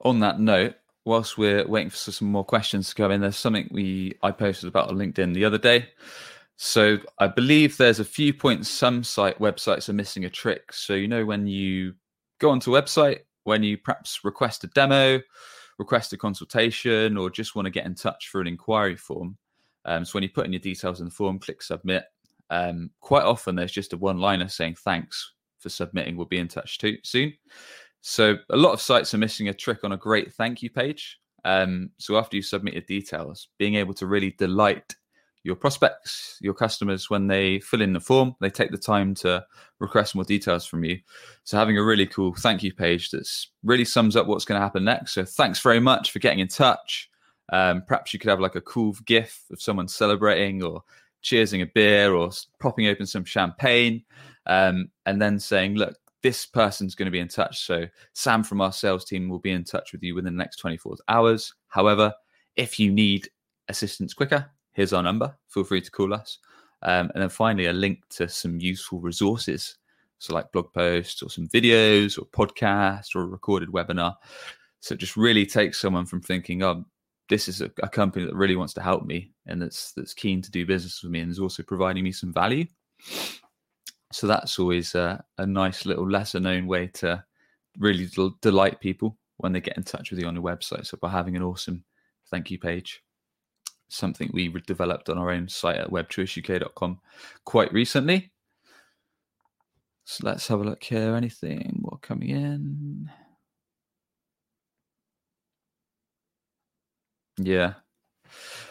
On 0.01 0.19
that 0.21 0.39
note, 0.39 0.75
whilst 1.03 1.37
we're 1.37 1.67
waiting 1.67 1.89
for 1.89 1.97
some 1.97 2.29
more 2.29 2.45
questions 2.45 2.89
to 2.89 2.95
come 2.95 3.11
in, 3.11 3.21
there's 3.21 3.37
something 3.37 3.67
we 3.71 4.17
I 4.23 4.31
posted 4.31 4.69
about 4.69 4.89
on 4.89 4.97
LinkedIn 4.97 5.33
the 5.33 5.45
other 5.45 5.57
day. 5.57 5.89
So 6.57 6.97
I 7.19 7.27
believe 7.27 7.77
there's 7.77 7.99
a 7.99 8.05
few 8.05 8.33
points 8.33 8.69
some 8.69 9.03
site 9.03 9.39
websites 9.39 9.89
are 9.89 9.93
missing 9.93 10.25
a 10.25 10.29
trick. 10.29 10.71
So 10.71 10.93
you 10.93 11.07
know 11.07 11.25
when 11.25 11.47
you 11.47 11.93
go 12.39 12.49
onto 12.49 12.75
a 12.75 12.81
website, 12.81 13.19
when 13.43 13.61
you 13.61 13.77
perhaps 13.77 14.23
request 14.23 14.63
a 14.63 14.67
demo, 14.67 15.21
request 15.77 16.13
a 16.13 16.17
consultation, 16.17 17.17
or 17.17 17.29
just 17.29 17.55
want 17.55 17.65
to 17.65 17.71
get 17.71 17.85
in 17.85 17.95
touch 17.95 18.29
for 18.29 18.41
an 18.41 18.47
inquiry 18.47 18.95
form. 18.95 19.37
Um, 19.83 20.05
so 20.05 20.11
when 20.13 20.23
you 20.23 20.29
put 20.29 20.45
in 20.45 20.53
your 20.53 20.59
details 20.59 20.99
in 20.99 21.05
the 21.05 21.11
form, 21.11 21.39
click 21.39 21.61
submit. 21.61 22.05
Um, 22.49 22.89
quite 23.01 23.23
often 23.23 23.55
there's 23.55 23.71
just 23.71 23.93
a 23.93 23.97
one-liner 23.97 24.47
saying 24.47 24.75
thanks 24.75 25.33
for 25.59 25.69
submitting. 25.69 26.15
We'll 26.15 26.25
be 26.25 26.39
in 26.39 26.47
touch 26.47 26.77
too 26.77 26.97
soon. 27.03 27.33
So 28.01 28.37
a 28.49 28.57
lot 28.57 28.73
of 28.73 28.81
sites 28.81 29.13
are 29.13 29.19
missing 29.19 29.49
a 29.49 29.53
trick 29.53 29.83
on 29.83 29.91
a 29.91 29.97
great 29.97 30.33
thank 30.33 30.61
you 30.61 30.69
page. 30.69 31.19
Um, 31.43 31.91
so 31.97 32.17
after 32.17 32.35
you 32.35 32.41
submit 32.41 32.75
your 32.75 32.83
details, 32.83 33.49
being 33.57 33.75
able 33.75 33.93
to 33.95 34.07
really 34.07 34.31
delight 34.31 34.95
your 35.45 35.55
prospects, 35.55 36.39
your 36.41 36.55
customers, 36.55 37.07
when 37.07 37.27
they 37.27 37.59
fill 37.59 37.83
in 37.83 37.93
the 37.93 37.99
form, 37.99 38.35
they 38.41 38.49
take 38.49 38.71
the 38.71 38.79
time 38.79 39.13
to 39.13 39.45
request 39.79 40.15
more 40.15 40.23
details 40.23 40.65
from 40.65 40.83
you. 40.83 40.99
So 41.43 41.55
having 41.55 41.77
a 41.77 41.83
really 41.83 42.07
cool 42.07 42.33
thank 42.33 42.63
you 42.63 42.73
page 42.73 43.11
that's 43.11 43.51
really 43.63 43.85
sums 43.85 44.15
up 44.15 44.25
what's 44.25 44.43
going 44.43 44.59
to 44.59 44.63
happen 44.63 44.83
next. 44.83 45.13
So 45.13 45.23
thanks 45.23 45.59
very 45.59 45.79
much 45.79 46.11
for 46.11 46.17
getting 46.17 46.39
in 46.39 46.47
touch. 46.47 47.11
Um, 47.53 47.83
perhaps 47.85 48.11
you 48.11 48.19
could 48.19 48.31
have 48.31 48.39
like 48.39 48.55
a 48.55 48.61
cool 48.61 48.95
GIF 49.05 49.43
of 49.51 49.61
someone 49.61 49.87
celebrating 49.87 50.63
or 50.63 50.81
cheersing 51.23 51.61
a 51.61 51.67
beer 51.67 52.15
or 52.15 52.31
popping 52.59 52.87
open 52.87 53.05
some 53.05 53.23
champagne, 53.23 54.03
um, 54.47 54.89
and 55.05 55.21
then 55.21 55.39
saying, 55.39 55.75
"Look, 55.75 55.95
this 56.23 56.47
person's 56.47 56.95
going 56.95 57.05
to 57.05 57.11
be 57.11 57.19
in 57.19 57.27
touch." 57.27 57.63
So 57.67 57.85
Sam 58.13 58.43
from 58.43 58.61
our 58.61 58.71
sales 58.71 59.05
team 59.05 59.29
will 59.29 59.37
be 59.37 59.51
in 59.51 59.63
touch 59.63 59.91
with 59.91 60.01
you 60.01 60.15
within 60.15 60.33
the 60.33 60.43
next 60.43 60.55
24 60.55 60.95
hours. 61.07 61.53
However, 61.67 62.11
if 62.55 62.79
you 62.79 62.91
need 62.91 63.29
assistance 63.67 64.15
quicker, 64.15 64.49
here's 64.75 64.93
our 64.93 65.01
number. 65.01 65.35
Feel 65.47 65.63
free 65.63 65.81
to 65.81 65.91
call 65.91 66.13
us. 66.13 66.37
Um, 66.83 67.09
and 67.15 67.23
then 67.23 67.29
finally, 67.29 67.65
a 67.65 67.73
link 67.73 68.01
to 68.11 68.29
some 68.29 68.59
useful 68.59 68.99
resources. 68.99 69.77
So, 70.19 70.33
like 70.33 70.51
blog 70.51 70.71
posts 70.73 71.23
or 71.23 71.29
some 71.29 71.47
videos 71.47 72.19
or 72.19 72.25
podcast 72.25 73.15
or 73.15 73.21
a 73.21 73.27
recorded 73.27 73.69
webinar. 73.69 74.15
So, 74.81 74.93
it 74.93 74.99
just 74.99 75.17
really 75.17 75.45
takes 75.45 75.79
someone 75.79 76.05
from 76.05 76.21
thinking, 76.21 76.61
oh, 76.61 76.85
this 77.29 77.47
is 77.47 77.61
a, 77.61 77.71
a, 77.81 77.89
company 77.89 78.25
that 78.25 78.35
really 78.35 78.55
wants 78.55 78.73
to 78.73 78.81
help 78.81 79.03
me 79.03 79.31
and 79.47 79.59
that's 79.59 79.93
that's 79.93 80.13
keen 80.13 80.43
to 80.43 80.51
do 80.51 80.63
business 80.63 81.01
with 81.01 81.11
me 81.11 81.21
and 81.21 81.31
is 81.31 81.39
also 81.39 81.63
providing 81.63 82.03
me 82.03 82.11
some 82.11 82.31
value. 82.31 82.65
So 84.11 84.27
that's 84.27 84.59
always 84.59 84.93
a, 84.95 85.23
a 85.37 85.45
nice 85.45 85.85
little 85.85 86.07
lesser 86.09 86.39
known 86.39 86.67
way 86.67 86.87
to 86.95 87.23
really 87.79 88.05
del- 88.05 88.37
delight 88.41 88.79
people 88.79 89.17
when 89.37 89.51
they 89.51 89.59
get 89.59 89.77
in 89.77 89.83
touch 89.83 90.11
with 90.11 90.19
you 90.19 90.27
on 90.27 90.35
your 90.35 90.43
website. 90.43 90.85
So 90.85 90.97
by 91.01 91.09
having 91.09 91.35
an 91.35 91.43
awesome 91.43 91.83
thank 92.29 92.51
you 92.51 92.59
page 92.59 93.01
something 93.87 94.29
we 94.33 94.47
developed 94.65 95.09
on 95.09 95.17
our 95.17 95.31
own 95.31 95.47
site 95.47 95.77
at 95.77 95.89
webchoiceuk.com 95.89 96.99
quite 97.43 97.71
recently. 97.73 98.31
So 100.05 100.27
let's 100.27 100.47
have 100.47 100.61
a 100.61 100.63
look 100.63 100.83
here. 100.83 101.15
Anything 101.15 101.79
more 101.81 101.97
coming 102.01 102.29
in? 102.29 103.11
Yeah. 107.37 107.73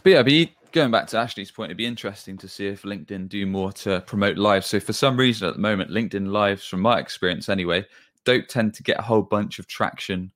But 0.03 0.11
yeah, 0.11 0.23
be 0.23 0.55
going 0.73 0.91
back 0.91 1.07
to 1.09 1.19
Ashley's 1.19 1.51
point, 1.51 1.71
it'd 1.71 1.77
be 1.77 1.87
interesting 1.87 2.37
to 2.39 2.49
see 2.49 2.67
if 2.67 2.83
LinkedIn 2.83 3.29
do 3.29 3.47
more 3.47 3.73
to 3.73 4.01
promote 4.03 4.37
live. 4.37 4.65
So 4.65 4.81
for 4.81 4.93
some 4.93 5.17
reason 5.17 5.49
at 5.49 5.55
the 5.55 5.61
moment, 5.61 5.91
LinkedIn 5.91 6.31
lives, 6.31 6.67
from 6.67 6.81
my 6.81 6.99
experience 6.99 7.49
anyway, 7.49 7.87
don't 8.25 8.49
tend 8.49 8.75
to 8.75 8.83
get 8.83 8.99
a 8.99 9.03
whole 9.03 9.23
bunch 9.23 9.59
of 9.59 9.67
traction 9.67 10.33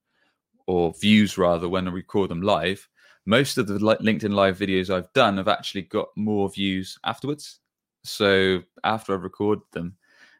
or 0.67 0.93
views 1.01 1.37
rather 1.37 1.67
when 1.67 1.87
I 1.87 1.91
record 1.91 2.29
them 2.29 2.41
live 2.41 2.87
most 3.29 3.59
of 3.59 3.67
the 3.67 3.77
LinkedIn 3.77 4.33
Live 4.33 4.57
videos 4.57 4.89
I've 4.89 5.13
done 5.13 5.37
have 5.37 5.47
actually 5.47 5.83
got 5.83 6.07
more 6.15 6.49
views 6.49 6.97
afterwards. 7.03 7.59
So 8.03 8.63
after 8.83 9.13
I've 9.13 9.21
recorded 9.21 9.65
them, 9.71 9.95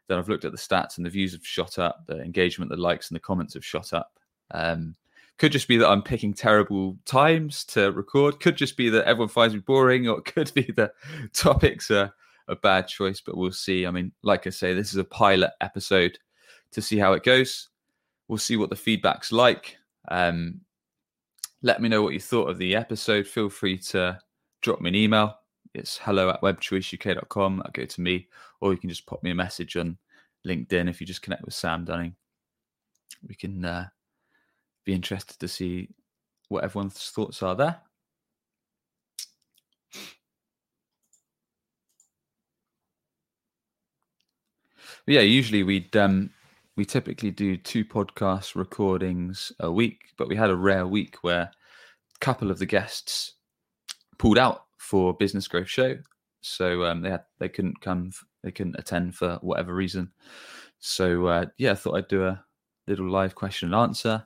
then 0.08 0.18
I've 0.18 0.28
looked 0.28 0.44
at 0.44 0.50
the 0.50 0.58
stats 0.58 0.96
and 0.96 1.06
the 1.06 1.10
views 1.10 1.30
have 1.30 1.46
shot 1.46 1.78
up, 1.78 2.04
the 2.08 2.20
engagement, 2.20 2.68
the 2.68 2.76
likes, 2.76 3.08
and 3.08 3.14
the 3.14 3.20
comments 3.20 3.54
have 3.54 3.64
shot 3.64 3.92
up. 3.92 4.18
Um, 4.50 4.96
could 5.38 5.52
just 5.52 5.68
be 5.68 5.76
that 5.76 5.88
I'm 5.88 6.02
picking 6.02 6.34
terrible 6.34 6.98
times 7.04 7.64
to 7.66 7.92
record. 7.92 8.40
Could 8.40 8.56
just 8.56 8.76
be 8.76 8.88
that 8.88 9.04
everyone 9.04 9.28
finds 9.28 9.54
me 9.54 9.60
boring, 9.60 10.08
or 10.08 10.18
it 10.18 10.24
could 10.24 10.52
be 10.52 10.72
that 10.76 10.94
topics 11.32 11.92
are 11.92 12.12
a 12.48 12.56
bad 12.56 12.88
choice. 12.88 13.20
But 13.20 13.36
we'll 13.36 13.52
see. 13.52 13.86
I 13.86 13.92
mean, 13.92 14.10
like 14.24 14.48
I 14.48 14.50
say, 14.50 14.74
this 14.74 14.90
is 14.90 14.96
a 14.96 15.04
pilot 15.04 15.52
episode 15.60 16.18
to 16.72 16.82
see 16.82 16.98
how 16.98 17.12
it 17.12 17.22
goes. 17.22 17.68
We'll 18.26 18.38
see 18.38 18.56
what 18.56 18.68
the 18.68 18.74
feedback's 18.74 19.30
like. 19.30 19.76
Um, 20.08 20.62
let 21.62 21.82
me 21.82 21.88
know 21.88 22.02
what 22.02 22.14
you 22.14 22.20
thought 22.20 22.48
of 22.48 22.58
the 22.58 22.74
episode. 22.74 23.26
Feel 23.26 23.48
free 23.50 23.78
to 23.78 24.18
drop 24.62 24.80
me 24.80 24.88
an 24.88 24.94
email. 24.94 25.36
It's 25.74 25.98
hello 25.98 26.30
at 26.30 26.40
webchoiceuk.com. 26.40 27.58
That'll 27.58 27.72
go 27.72 27.84
to 27.84 28.00
me. 28.00 28.28
Or 28.60 28.72
you 28.72 28.78
can 28.78 28.88
just 28.88 29.06
pop 29.06 29.22
me 29.22 29.30
a 29.30 29.34
message 29.34 29.76
on 29.76 29.98
LinkedIn 30.46 30.88
if 30.88 31.00
you 31.00 31.06
just 31.06 31.22
connect 31.22 31.44
with 31.44 31.54
Sam 31.54 31.84
Dunning. 31.84 32.16
We 33.26 33.34
can 33.34 33.64
uh, 33.64 33.88
be 34.84 34.94
interested 34.94 35.38
to 35.38 35.48
see 35.48 35.90
what 36.48 36.64
everyone's 36.64 37.10
thoughts 37.10 37.42
are 37.42 37.54
there. 37.54 37.80
Yeah, 45.06 45.20
usually 45.20 45.62
we'd 45.62 45.96
um, 45.96 46.30
we 46.76 46.84
typically 46.84 47.30
do 47.30 47.56
two 47.56 47.84
podcast 47.84 48.54
recordings 48.54 49.52
a 49.60 49.70
week, 49.70 50.00
but 50.16 50.28
we 50.28 50.36
had 50.36 50.50
a 50.50 50.56
rare 50.56 50.86
week 50.86 51.16
where 51.22 51.42
a 51.42 52.18
couple 52.20 52.50
of 52.50 52.58
the 52.58 52.66
guests 52.66 53.34
pulled 54.18 54.38
out 54.38 54.64
for 54.78 55.14
business 55.14 55.48
growth 55.48 55.68
show, 55.68 55.96
so 56.40 56.84
um, 56.84 57.02
they 57.02 57.10
had 57.10 57.24
they 57.38 57.48
couldn't 57.48 57.80
come, 57.80 58.12
they 58.42 58.50
couldn't 58.50 58.78
attend 58.78 59.14
for 59.14 59.38
whatever 59.42 59.74
reason. 59.74 60.10
So 60.78 61.26
uh, 61.26 61.46
yeah, 61.58 61.72
I 61.72 61.74
thought 61.74 61.96
I'd 61.96 62.08
do 62.08 62.24
a 62.24 62.42
little 62.86 63.10
live 63.10 63.34
question 63.34 63.72
and 63.72 63.82
answer, 63.82 64.24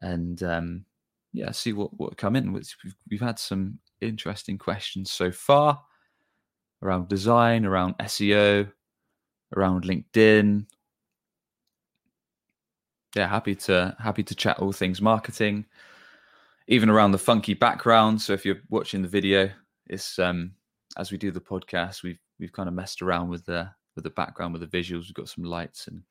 and 0.00 0.42
um, 0.42 0.84
yeah, 1.32 1.50
see 1.50 1.72
what 1.72 1.98
what 1.98 2.16
come 2.16 2.36
in. 2.36 2.52
We've, 2.52 2.74
we've 3.10 3.20
had 3.20 3.38
some 3.38 3.78
interesting 4.00 4.58
questions 4.58 5.10
so 5.10 5.30
far 5.30 5.80
around 6.82 7.08
design, 7.08 7.64
around 7.64 7.96
SEO, 7.98 8.70
around 9.56 9.84
LinkedIn, 9.84 10.66
yeah, 13.14 13.28
happy 13.28 13.54
to 13.56 13.96
happy 13.98 14.22
to 14.24 14.34
chat 14.34 14.58
all 14.58 14.72
things 14.72 15.00
marketing, 15.00 15.66
even 16.68 16.88
around 16.90 17.12
the 17.12 17.18
funky 17.18 17.54
background. 17.54 18.20
So 18.20 18.32
if 18.32 18.44
you're 18.44 18.60
watching 18.70 19.02
the 19.02 19.08
video, 19.08 19.50
it's 19.88 20.18
um 20.18 20.52
as 20.96 21.10
we 21.10 21.18
do 21.18 21.30
the 21.30 21.40
podcast, 21.40 22.02
we've 22.02 22.18
we've 22.38 22.52
kind 22.52 22.68
of 22.68 22.74
messed 22.74 23.02
around 23.02 23.28
with 23.28 23.44
the 23.44 23.70
with 23.94 24.04
the 24.04 24.10
background 24.10 24.52
with 24.54 24.62
the 24.68 24.78
visuals. 24.78 25.04
We've 25.04 25.14
got 25.14 25.28
some 25.28 25.44
lights 25.44 25.88
and 25.88 26.02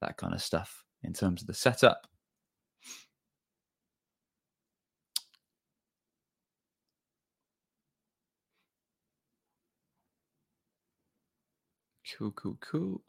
that 0.00 0.16
kind 0.16 0.34
of 0.34 0.42
stuff 0.42 0.84
in 1.02 1.12
terms 1.12 1.42
of 1.42 1.46
the 1.46 1.54
setup. 1.54 2.06
Cool, 12.18 12.32
cool, 12.32 12.58
cool. 12.60 13.02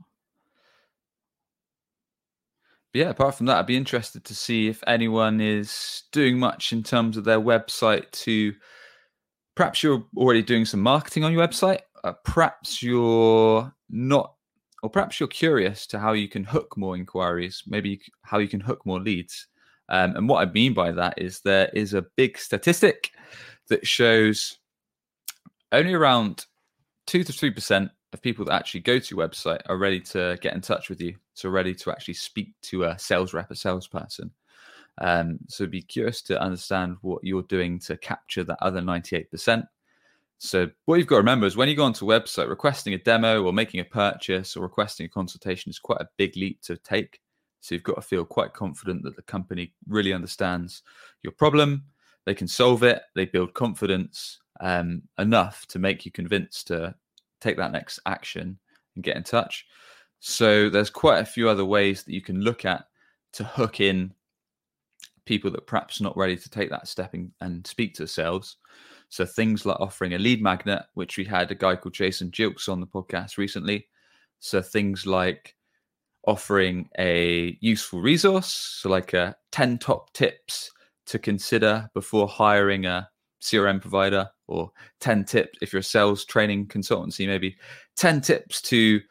Yeah, 2.93 3.09
apart 3.09 3.35
from 3.35 3.45
that, 3.45 3.57
I'd 3.57 3.65
be 3.65 3.77
interested 3.77 4.25
to 4.25 4.35
see 4.35 4.67
if 4.67 4.83
anyone 4.85 5.39
is 5.39 6.03
doing 6.11 6.37
much 6.37 6.73
in 6.73 6.83
terms 6.83 7.15
of 7.15 7.23
their 7.23 7.39
website 7.39 8.11
to 8.11 8.53
perhaps 9.55 9.81
you're 9.81 10.05
already 10.17 10.41
doing 10.41 10.65
some 10.65 10.81
marketing 10.81 11.23
on 11.23 11.31
your 11.31 11.47
website. 11.47 11.79
Uh, 12.03 12.13
perhaps 12.25 12.83
you're 12.83 13.73
not, 13.89 14.33
or 14.83 14.89
perhaps 14.89 15.19
you're 15.19 15.29
curious 15.29 15.87
to 15.87 15.99
how 15.99 16.11
you 16.11 16.27
can 16.27 16.43
hook 16.43 16.75
more 16.75 16.95
inquiries, 16.97 17.63
maybe 17.65 18.01
how 18.23 18.39
you 18.39 18.49
can 18.49 18.59
hook 18.59 18.85
more 18.85 18.99
leads. 18.99 19.47
Um, 19.87 20.15
and 20.17 20.27
what 20.27 20.45
I 20.45 20.51
mean 20.51 20.73
by 20.73 20.91
that 20.91 21.13
is 21.17 21.41
there 21.41 21.69
is 21.73 21.93
a 21.93 22.05
big 22.17 22.37
statistic 22.37 23.11
that 23.69 23.87
shows 23.87 24.57
only 25.71 25.93
around 25.93 26.45
two 27.07 27.23
to 27.23 27.31
three 27.31 27.51
percent 27.51 27.91
of 28.13 28.21
people 28.21 28.45
that 28.45 28.53
actually 28.53 28.81
go 28.81 28.99
to 28.99 29.15
your 29.15 29.27
website 29.27 29.61
are 29.67 29.77
ready 29.77 29.99
to 29.99 30.37
get 30.41 30.53
in 30.53 30.61
touch 30.61 30.89
with 30.89 30.99
you. 31.01 31.15
So 31.33 31.49
ready 31.49 31.73
to 31.75 31.91
actually 31.91 32.15
speak 32.15 32.53
to 32.63 32.83
a 32.83 32.99
sales 32.99 33.33
rep, 33.33 33.51
a 33.51 33.55
salesperson. 33.55 34.31
Um, 34.97 35.39
so 35.47 35.65
be 35.65 35.81
curious 35.81 36.21
to 36.23 36.41
understand 36.41 36.97
what 37.01 37.23
you're 37.23 37.43
doing 37.43 37.79
to 37.79 37.97
capture 37.97 38.43
that 38.43 38.57
other 38.61 38.81
98%. 38.81 39.65
So 40.37 40.69
what 40.85 40.97
you've 40.97 41.07
got 41.07 41.15
to 41.15 41.21
remember 41.21 41.45
is 41.45 41.55
when 41.55 41.69
you 41.69 41.75
go 41.75 41.85
onto 41.85 42.11
a 42.11 42.19
website, 42.19 42.49
requesting 42.49 42.93
a 42.93 42.97
demo 42.97 43.43
or 43.43 43.53
making 43.53 43.79
a 43.79 43.85
purchase 43.85 44.57
or 44.57 44.61
requesting 44.61 45.05
a 45.05 45.09
consultation 45.09 45.69
is 45.69 45.79
quite 45.79 46.01
a 46.01 46.09
big 46.17 46.35
leap 46.35 46.61
to 46.63 46.77
take. 46.77 47.21
So 47.61 47.75
you've 47.75 47.83
got 47.83 47.95
to 47.95 48.01
feel 48.01 48.25
quite 48.25 48.53
confident 48.53 49.03
that 49.03 49.15
the 49.15 49.21
company 49.21 49.73
really 49.87 50.13
understands 50.13 50.81
your 51.21 51.31
problem. 51.31 51.83
They 52.25 52.33
can 52.33 52.47
solve 52.47 52.83
it. 52.83 53.03
They 53.15 53.25
build 53.25 53.53
confidence 53.53 54.39
um, 54.59 55.03
enough 55.19 55.67
to 55.67 55.79
make 55.79 56.05
you 56.05 56.11
convinced 56.11 56.67
to 56.67 56.95
take 57.41 57.57
that 57.57 57.71
next 57.71 57.99
action 58.05 58.57
and 58.95 59.03
get 59.03 59.17
in 59.17 59.23
touch. 59.23 59.65
So 60.19 60.69
there's 60.69 60.89
quite 60.89 61.19
a 61.19 61.25
few 61.25 61.49
other 61.49 61.65
ways 61.65 62.03
that 62.03 62.13
you 62.13 62.21
can 62.21 62.41
look 62.41 62.63
at 62.63 62.85
to 63.33 63.43
hook 63.43 63.81
in 63.81 64.13
people 65.25 65.51
that 65.51 65.67
perhaps 65.67 66.01
not 66.01 66.17
ready 66.17 66.35
to 66.35 66.49
take 66.49 66.69
that 66.69 66.87
step 66.87 67.13
in, 67.13 67.31
and 67.41 67.65
speak 67.65 67.93
to 67.93 68.03
themselves. 68.03 68.57
So 69.09 69.25
things 69.25 69.65
like 69.65 69.79
offering 69.79 70.13
a 70.13 70.17
lead 70.17 70.41
magnet, 70.41 70.83
which 70.93 71.17
we 71.17 71.25
had 71.25 71.51
a 71.51 71.55
guy 71.55 71.75
called 71.75 71.93
Jason 71.93 72.31
Jilks 72.31 72.69
on 72.69 72.79
the 72.79 72.87
podcast 72.87 73.37
recently. 73.37 73.87
So 74.39 74.61
things 74.61 75.05
like 75.05 75.55
offering 76.25 76.89
a 76.97 77.57
useful 77.61 78.01
resource, 78.01 78.47
so 78.47 78.89
like 78.89 79.13
a 79.13 79.35
10 79.51 79.79
top 79.79 80.13
tips 80.13 80.71
to 81.07 81.19
consider 81.19 81.89
before 81.93 82.27
hiring 82.27 82.85
a 82.85 83.09
CRM 83.41 83.81
provider 83.81 84.29
or 84.47 84.71
10 84.99 85.25
tips 85.25 85.57
if 85.61 85.73
you're 85.73 85.81
a 85.81 85.83
sales 85.83 86.25
training 86.25 86.67
consultancy, 86.67 87.27
maybe 87.27 87.55
10 87.95 88.21
tips 88.21 88.61
to 88.61 89.01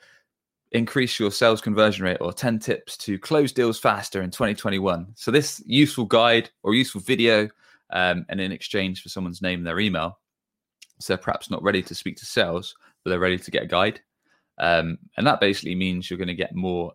increase 0.72 1.18
your 1.18 1.30
sales 1.30 1.60
conversion 1.60 2.04
rate 2.04 2.18
or 2.20 2.32
10 2.32 2.58
tips 2.58 2.96
to 2.96 3.18
close 3.18 3.52
deals 3.52 3.78
faster 3.78 4.22
in 4.22 4.30
2021. 4.30 5.06
So, 5.16 5.30
this 5.30 5.62
useful 5.66 6.04
guide 6.04 6.50
or 6.62 6.74
useful 6.74 7.00
video, 7.00 7.48
um, 7.90 8.24
and 8.28 8.40
in 8.40 8.52
exchange 8.52 9.02
for 9.02 9.08
someone's 9.08 9.42
name 9.42 9.60
and 9.60 9.66
their 9.66 9.80
email. 9.80 10.18
So, 11.00 11.12
they're 11.12 11.22
perhaps 11.22 11.50
not 11.50 11.62
ready 11.62 11.82
to 11.82 11.94
speak 11.94 12.16
to 12.18 12.26
sales, 12.26 12.74
but 13.02 13.10
they're 13.10 13.18
ready 13.18 13.38
to 13.38 13.50
get 13.50 13.64
a 13.64 13.66
guide. 13.66 14.00
Um, 14.58 14.98
and 15.16 15.26
that 15.26 15.40
basically 15.40 15.74
means 15.74 16.08
you're 16.08 16.18
going 16.18 16.28
to 16.28 16.34
get 16.34 16.54
more 16.54 16.92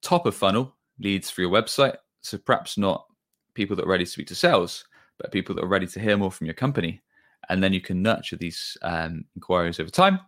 top 0.00 0.26
of 0.26 0.34
funnel 0.34 0.74
leads 1.00 1.28
for 1.28 1.42
your 1.42 1.50
website. 1.50 1.96
So, 2.22 2.38
perhaps 2.38 2.78
not 2.78 3.06
people 3.52 3.76
that 3.76 3.84
are 3.84 3.90
ready 3.90 4.04
to 4.04 4.10
speak 4.10 4.28
to 4.28 4.34
sales, 4.34 4.84
but 5.18 5.32
people 5.32 5.54
that 5.54 5.64
are 5.64 5.68
ready 5.68 5.86
to 5.86 6.00
hear 6.00 6.16
more 6.16 6.32
from 6.32 6.46
your 6.46 6.54
company. 6.54 7.02
And 7.48 7.62
then 7.62 7.72
you 7.72 7.80
can 7.80 8.02
nurture 8.02 8.36
these 8.36 8.76
um, 8.82 9.24
inquiries 9.36 9.78
over 9.80 9.90
time 9.90 10.20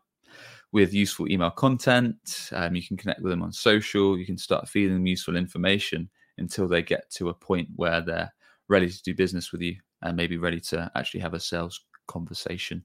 with 0.72 0.92
useful 0.92 1.30
email 1.30 1.50
content. 1.50 2.50
Um, 2.52 2.76
you 2.76 2.86
can 2.86 2.96
connect 2.96 3.22
with 3.22 3.30
them 3.30 3.42
on 3.42 3.52
social. 3.52 4.18
You 4.18 4.26
can 4.26 4.36
start 4.36 4.68
feeding 4.68 4.94
them 4.94 5.06
useful 5.06 5.36
information 5.36 6.08
until 6.38 6.68
they 6.68 6.82
get 6.82 7.10
to 7.12 7.30
a 7.30 7.34
point 7.34 7.68
where 7.76 8.00
they're 8.00 8.32
ready 8.68 8.90
to 8.90 9.02
do 9.02 9.14
business 9.14 9.52
with 9.52 9.62
you 9.62 9.76
and 10.02 10.16
maybe 10.16 10.36
ready 10.36 10.60
to 10.60 10.90
actually 10.94 11.20
have 11.20 11.34
a 11.34 11.40
sales 11.40 11.80
conversation. 12.06 12.82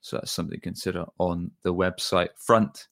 So 0.00 0.16
that's 0.16 0.32
something 0.32 0.56
to 0.56 0.60
consider 0.60 1.04
on 1.18 1.50
the 1.62 1.74
website 1.74 2.30
front 2.36 2.88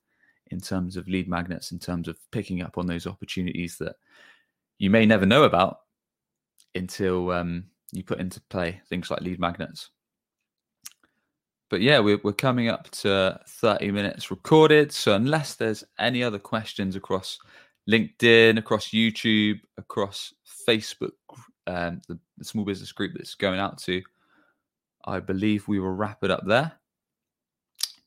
in 0.50 0.60
terms 0.60 0.96
of 0.96 1.08
lead 1.08 1.28
magnets, 1.28 1.72
in 1.72 1.78
terms 1.78 2.08
of 2.08 2.18
picking 2.30 2.62
up 2.62 2.78
on 2.78 2.86
those 2.86 3.06
opportunities 3.06 3.78
that 3.78 3.96
you 4.78 4.90
may 4.90 5.06
never 5.06 5.26
know 5.26 5.44
about 5.44 5.80
until 6.74 7.30
um, 7.32 7.64
you 7.92 8.02
put 8.02 8.20
into 8.20 8.40
play 8.48 8.80
things 8.88 9.10
like 9.10 9.20
lead 9.20 9.38
magnets. 9.38 9.90
But 11.68 11.80
yeah, 11.80 11.98
we're, 11.98 12.20
we're 12.22 12.32
coming 12.32 12.68
up 12.68 12.90
to 12.90 13.40
30 13.48 13.90
minutes 13.90 14.30
recorded. 14.30 14.92
So 14.92 15.14
unless 15.14 15.54
there's 15.54 15.84
any 15.98 16.22
other 16.22 16.38
questions 16.38 16.94
across 16.94 17.38
LinkedIn, 17.90 18.58
across 18.58 18.88
YouTube, 18.88 19.60
across 19.76 20.32
Facebook, 20.68 21.12
um, 21.66 22.00
the, 22.08 22.18
the 22.38 22.44
small 22.44 22.64
business 22.64 22.92
group 22.92 23.12
that's 23.14 23.34
going 23.34 23.58
out 23.58 23.78
to, 23.78 24.02
I 25.04 25.20
believe 25.20 25.66
we 25.66 25.80
will 25.80 25.90
wrap 25.90 26.22
it 26.22 26.30
up 26.30 26.46
there. 26.46 26.72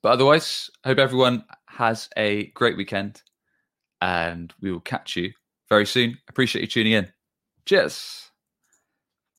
But 0.02 0.14
otherwise, 0.14 0.70
I 0.84 0.90
hope 0.90 1.00
everyone 1.00 1.44
has 1.66 2.10
a 2.16 2.48
great 2.48 2.78
weekend 2.78 3.22
and 4.02 4.54
we 4.62 4.72
will 4.72 4.80
catch 4.80 5.18
you 5.18 5.34
very 5.68 5.86
soon. 5.86 6.18
Appreciate 6.30 6.62
you 6.62 6.68
tuning 6.68 6.94
in. 6.94 7.12
Cheers. 7.66 8.29